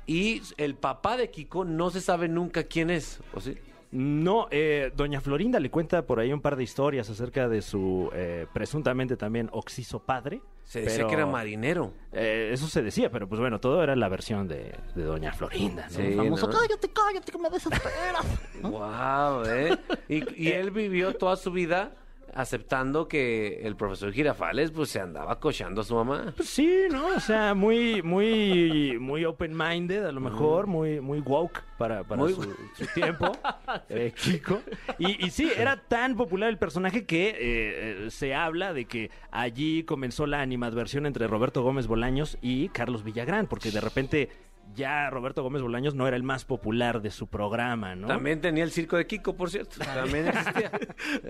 [0.07, 3.21] Y el papá de Kiko no se sabe nunca quién es.
[3.35, 3.57] ¿O sí?
[3.91, 8.11] No, eh, doña Florinda le cuenta por ahí un par de historias acerca de su
[8.13, 10.41] eh, presuntamente también oxiso padre.
[10.67, 11.95] Se decía pero, que era marinero.
[12.13, 15.85] eh, eso se decía, pero pues bueno, todo era la versión de, de doña Florinda.
[15.87, 15.91] ¿no?
[15.91, 16.53] Sí, El famoso, ¿no?
[16.59, 18.27] cállate, cállate, que me desesperas.
[18.63, 19.79] Wow, ¿eh?
[20.09, 21.93] Y, y él vivió toda su vida
[22.37, 26.34] aceptando que el profesor Girafales pues se andaba cochando a su mamá.
[26.37, 27.09] Pues sí, ¿no?
[27.09, 32.34] O sea, muy, muy, muy open-minded, a lo mejor, muy, muy woke para, para Muy
[32.34, 32.43] su,
[32.74, 33.32] su tiempo,
[33.89, 34.61] eh, Kiko.
[34.99, 39.11] Y, y sí, era tan popular el personaje que eh, eh, se habla de que
[39.30, 44.28] allí comenzó la animadversión entre Roberto Gómez Bolaños y Carlos Villagrán, porque de repente
[44.75, 48.07] ya Roberto Gómez Bolaños no era el más popular de su programa, ¿no?
[48.09, 49.77] También tenía el circo de Kiko, por cierto.
[49.79, 50.71] También existía.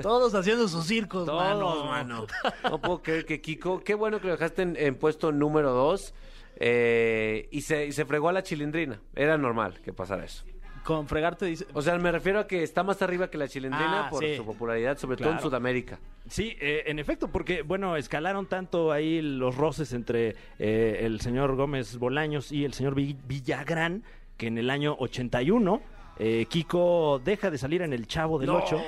[0.03, 2.26] Todos haciendo sus circos, Todos, mano.
[2.64, 6.14] No puedo creer que Kiko, qué bueno que lo dejaste en, en puesto número dos.
[6.57, 9.01] eh, y, se, y se fregó a la chilindrina.
[9.14, 10.45] Era normal que pasara eso.
[10.87, 11.66] Con fregarte dice...
[11.74, 14.37] O sea, me refiero a que está más arriba que la chilindrina Ah, por sí.
[14.37, 15.41] su popularidad, sobre todo en.
[15.41, 15.99] Sudamérica.
[16.28, 21.57] Sí, eh, en efecto, porque, bueno, escalaron tanto ahí los roces entre eh, el señor
[21.57, 24.05] Gómez Bolaños y el señor Vi- Villagrán,
[24.37, 25.80] que en el año 81
[26.18, 28.59] eh, Kiko deja de salir en El Chavo del No.
[28.59, 28.80] Ocho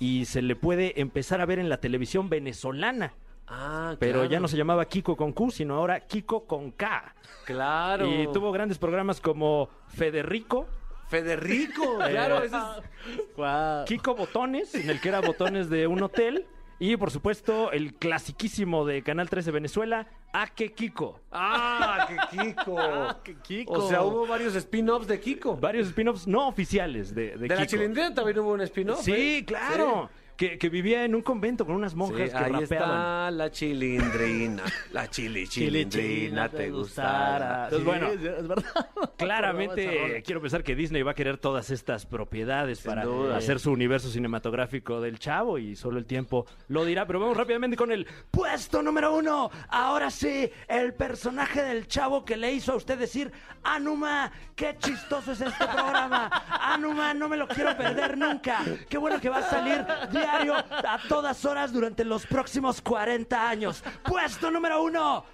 [0.00, 3.12] y se le puede empezar a ver en la televisión venezolana.
[3.46, 4.28] Ah, Pero claro.
[4.30, 7.14] ya no se llamaba Kiko con Q, sino ahora Kiko con K.
[7.46, 8.06] Claro.
[8.06, 10.66] Y tuvo grandes programas como Federico,
[11.08, 12.42] Federico, claro.
[12.42, 13.84] ese es- Guau.
[13.84, 16.46] Kiko Botones, en el que era botones de un hotel.
[16.80, 21.18] Y por supuesto, el clasiquísimo de Canal 13 Venezuela, Ake Kiko.
[21.32, 22.76] Ah, que Kiko.
[23.24, 23.72] qué Kiko.
[23.72, 25.56] O sea, hubo varios spin-offs de Kiko.
[25.56, 27.66] Varios spin-offs no oficiales de, de De, la Kiko.
[27.66, 29.00] chilindrina también hubo un spin-off.
[29.02, 29.44] Sí, ¿eh?
[29.44, 30.08] claro.
[30.38, 32.62] Que, que vivía en un convento con unas Sí, monjas que ahí rapeaban.
[32.62, 34.62] está la chilindrina.
[34.92, 37.64] La chili chilindrina te gustará.
[37.64, 38.64] Entonces, bueno, Sí, es verdad.
[39.18, 43.36] Claramente quiero pensar que Disney va a querer todas estas propiedades Sin para duda.
[43.36, 47.04] hacer su universo cinematográfico del chavo y solo el tiempo lo dirá.
[47.06, 49.50] Pero vamos rápidamente con el puesto número uno.
[49.68, 53.32] Ahora sí, el personaje del chavo que le hizo a usted decir,
[53.64, 56.30] Anuma, qué chistoso es este programa.
[56.62, 58.60] Anuma, no me lo quiero perder nunca.
[58.88, 59.84] Qué bueno que va a salir
[60.30, 63.82] diario a todas horas durante los próximos 40 años.
[64.04, 65.24] Puesto número uno.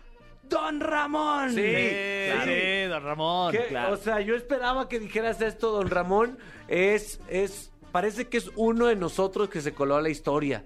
[0.44, 1.50] Don Ramón.
[1.50, 2.44] Sí, Sí, claro.
[2.52, 3.54] sí, don Ramón.
[3.68, 3.94] Claro.
[3.94, 6.38] O sea, yo esperaba que dijeras esto, don Ramón.
[6.68, 10.64] Es, es, parece que es uno de nosotros que se coló a la historia.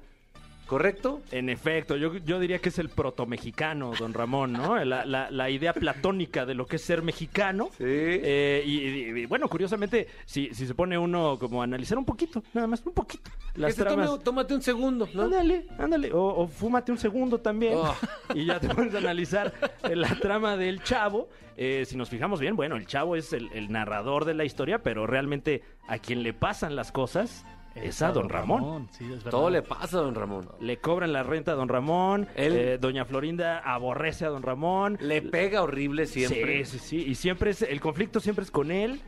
[0.69, 1.23] ¿Correcto?
[1.33, 4.77] En efecto, yo, yo diría que es el proto-mexicano, don Ramón, ¿no?
[4.85, 7.71] La, la- la idea platónica de lo que es ser mexicano.
[7.73, 7.85] Sí.
[7.87, 12.05] Eh, y, y- y, bueno, curiosamente, si, si se pone uno como a analizar un
[12.05, 14.23] poquito, nada más, un poquito, las Que se tome- tramas.
[14.23, 15.23] tómate un segundo, ¿no?
[15.23, 16.13] Ándale, ándale.
[16.13, 17.73] O, o fúmate un segundo también.
[17.77, 17.95] Oh.
[18.35, 19.53] Y ya te pones a analizar
[19.85, 21.31] eh, la trama del chavo.
[21.57, 24.83] Eh, si nos fijamos bien, bueno, el chavo es el, el narrador de la historia,
[24.83, 27.45] pero realmente a quien le pasan las cosas
[27.75, 28.89] es a don Ramón.
[28.91, 29.31] Sí, es verdad.
[29.31, 30.49] Todo le pasa a don Ramón.
[30.61, 32.27] Le cobran la renta a don Ramón.
[32.35, 34.99] Él- eh, doña Florinda aborrece a don Ramón.
[35.01, 36.65] Le pega horrible siempre.
[36.65, 37.11] Sí, sí, sí.
[37.11, 39.01] Y siempre es, el conflicto siempre es con él.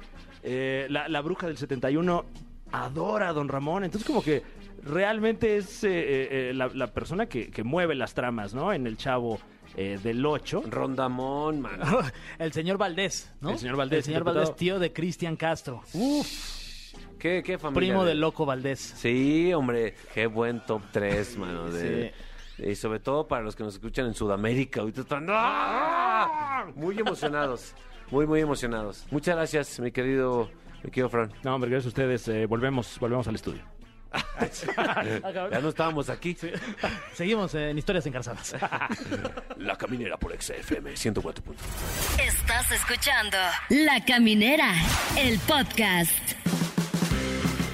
[0.43, 2.25] Eh, la, la bruja del 71
[2.73, 3.85] adora a don Ramón.
[3.85, 4.43] Entonces, como que
[4.85, 8.73] realmente es eh, la, la persona que, que mueve las tramas, ¿no?
[8.73, 9.39] En el chavo
[9.77, 10.63] eh, del 8.
[10.71, 11.99] Rondamón, mano.
[12.39, 13.51] El señor Valdés, ¿no?
[13.51, 15.83] El señor Valdés, El señor interpretado- Valdés, tío de Cristian Castro.
[17.21, 17.89] ¿Qué, qué familia?
[17.91, 18.81] Primo de- del loco Valdés.
[18.81, 21.71] Sí, hombre, qué buen top 3, mano.
[21.71, 22.13] de-
[22.59, 24.81] Y sobre todo para los que nos escuchan en Sudamérica.
[24.81, 26.67] Ahorita están ¡Ah!
[26.75, 27.75] muy emocionados.
[28.11, 29.07] Muy, muy emocionados.
[29.11, 30.51] Muchas gracias, mi querido,
[30.83, 31.33] mi querido Fran.
[31.45, 32.27] No, hombre, gracias a ustedes.
[32.29, 33.63] eh, volvemos, volvemos al estudio.
[35.53, 36.37] Ya no estábamos aquí.
[37.15, 38.57] Seguimos en Historias Encarzadas.
[39.59, 41.45] La caminera por XFM 104.
[42.19, 43.37] Estás escuchando
[43.69, 44.73] La Caminera,
[45.17, 46.40] el podcast.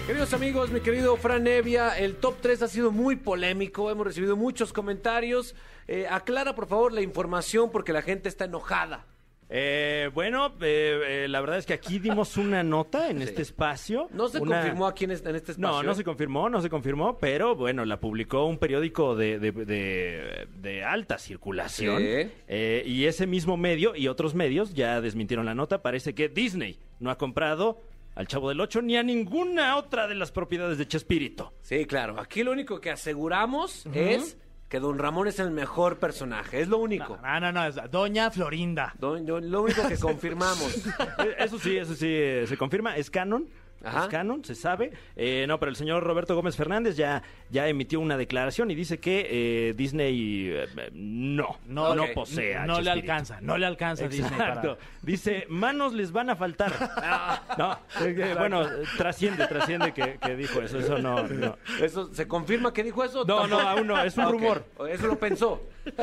[0.06, 4.36] Queridos amigos, mi querido Fran Evia, el top 3 ha sido muy polémico, hemos recibido
[4.36, 5.56] muchos comentarios.
[5.88, 9.04] Eh, aclara por favor la información porque la gente está enojada.
[9.48, 14.08] Eh, bueno, eh, eh, la verdad es que aquí dimos una nota en este espacio.
[14.12, 15.76] No se Una- confirmó aquí en este, en este espacio.
[15.76, 19.50] No, no se confirmó, no se confirmó, pero bueno, la publicó un periódico de, de-
[19.52, 22.00] de- de alta circulación.
[22.00, 22.30] Sí.
[22.86, 25.82] Y ese mismo medio y otros medios ya desmintieron la nota.
[25.82, 27.80] Parece que Disney no ha comprado
[28.16, 31.54] al Chavo del Ocho ni a ninguna otra de las propiedades de Chespirito.
[31.62, 32.18] Sí, claro.
[32.18, 34.36] Aquí lo único que aseguramos es
[34.68, 36.60] que Don Ramón es el mejor personaje.
[36.60, 37.16] Es lo único.
[37.22, 38.92] No, no, no, es Doña Florinda.
[38.98, 40.84] Don- don- lo único que confirmamos.
[41.18, 43.48] Eh, Eso sí, eso sí, eh, se confirma, es canon.
[43.86, 44.02] Ajá.
[44.02, 44.92] Es canon, se sabe.
[45.16, 48.98] Eh, no, pero el señor Roberto Gómez Fernández ya, ya emitió una declaración y dice
[48.98, 52.12] que eh, Disney eh, no, no, Ok.
[52.14, 53.12] posee a No le Chespirito.
[53.12, 54.78] alcanza, no le alcanza a Disney para- Exacto.
[55.02, 56.72] Dice, manos les van a faltar.
[57.58, 58.66] no, eh, que, bueno,
[58.96, 60.78] trasciende, trasciende que, que dijo eso.
[60.78, 61.56] Eso no, no.
[61.80, 63.24] ¿Eso se confirma que dijo eso?
[63.24, 64.32] No, no, aún no, es un Ok.
[64.32, 64.64] rumor.
[64.90, 65.62] Eso lo pensó.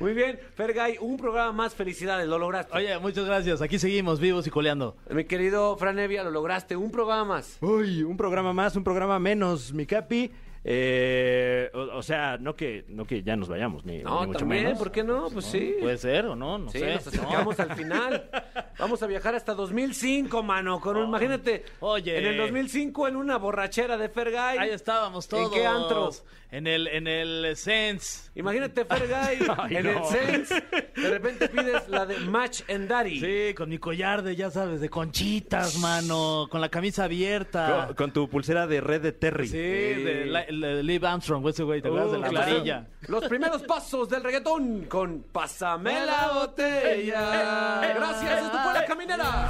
[0.00, 1.74] Muy bien, Fergay, un programa más.
[1.74, 2.76] Felicidades, lo lograste.
[2.76, 3.60] Oye, muchas gracias.
[3.62, 4.96] Aquí seguimos vivos y coleando.
[5.10, 6.76] Mi querido Fran Evia, lo lograste.
[6.76, 7.58] Un programa más.
[7.60, 10.30] Uy, un programa más, un programa menos, mi capi.
[10.66, 14.38] Eh, o, o sea, no que, no que ya nos vayamos, ni, No, ni mucho
[14.40, 14.78] también, menos.
[14.78, 15.28] ¿por qué no?
[15.30, 15.74] Pues sí.
[15.80, 16.94] Puede ser o no, no Sí, sé.
[16.94, 18.30] nos acercamos al final.
[18.78, 20.80] Vamos a viajar hasta 2005, mano.
[20.80, 21.64] Con un- imagínate.
[21.80, 22.18] Oye.
[22.18, 24.58] En el 2005, en una borrachera de Fergay.
[24.58, 25.52] Ahí estábamos todos.
[25.52, 26.10] ¿En qué antro?
[26.50, 28.30] En el, en el Sense.
[28.36, 29.98] Imagínate Fergay Ay, en no.
[29.98, 30.62] el Sense.
[30.96, 33.18] De repente pide pides la de Match and Daddy.
[33.20, 37.86] Sí, con mi collar de, ya sabes, de conchitas, mano, con la camisa abierta.
[37.88, 39.48] Con, con tu pulsera de red de Terry.
[39.48, 42.52] Sí, de, la- Liv Armstrong, ese güey, ¿te acuerdas de la claro.
[42.52, 42.86] varilla?
[43.08, 47.80] Los primeros pasos del reggaetón con Pásame la botella.
[47.94, 49.48] Gracias, esto fue La Caminera.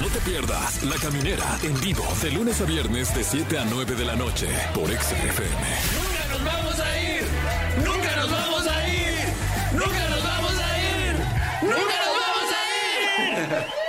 [0.00, 3.94] No te pierdas La Caminera en vivo de lunes a viernes de 7 a 9
[3.94, 5.66] de la noche por XFM.
[5.98, 7.22] Nunca nos vamos a ir.
[7.84, 9.14] Nunca nos vamos a ir.
[9.72, 11.16] Nunca nos vamos a ir.
[11.62, 13.79] Nunca nos vamos a ir.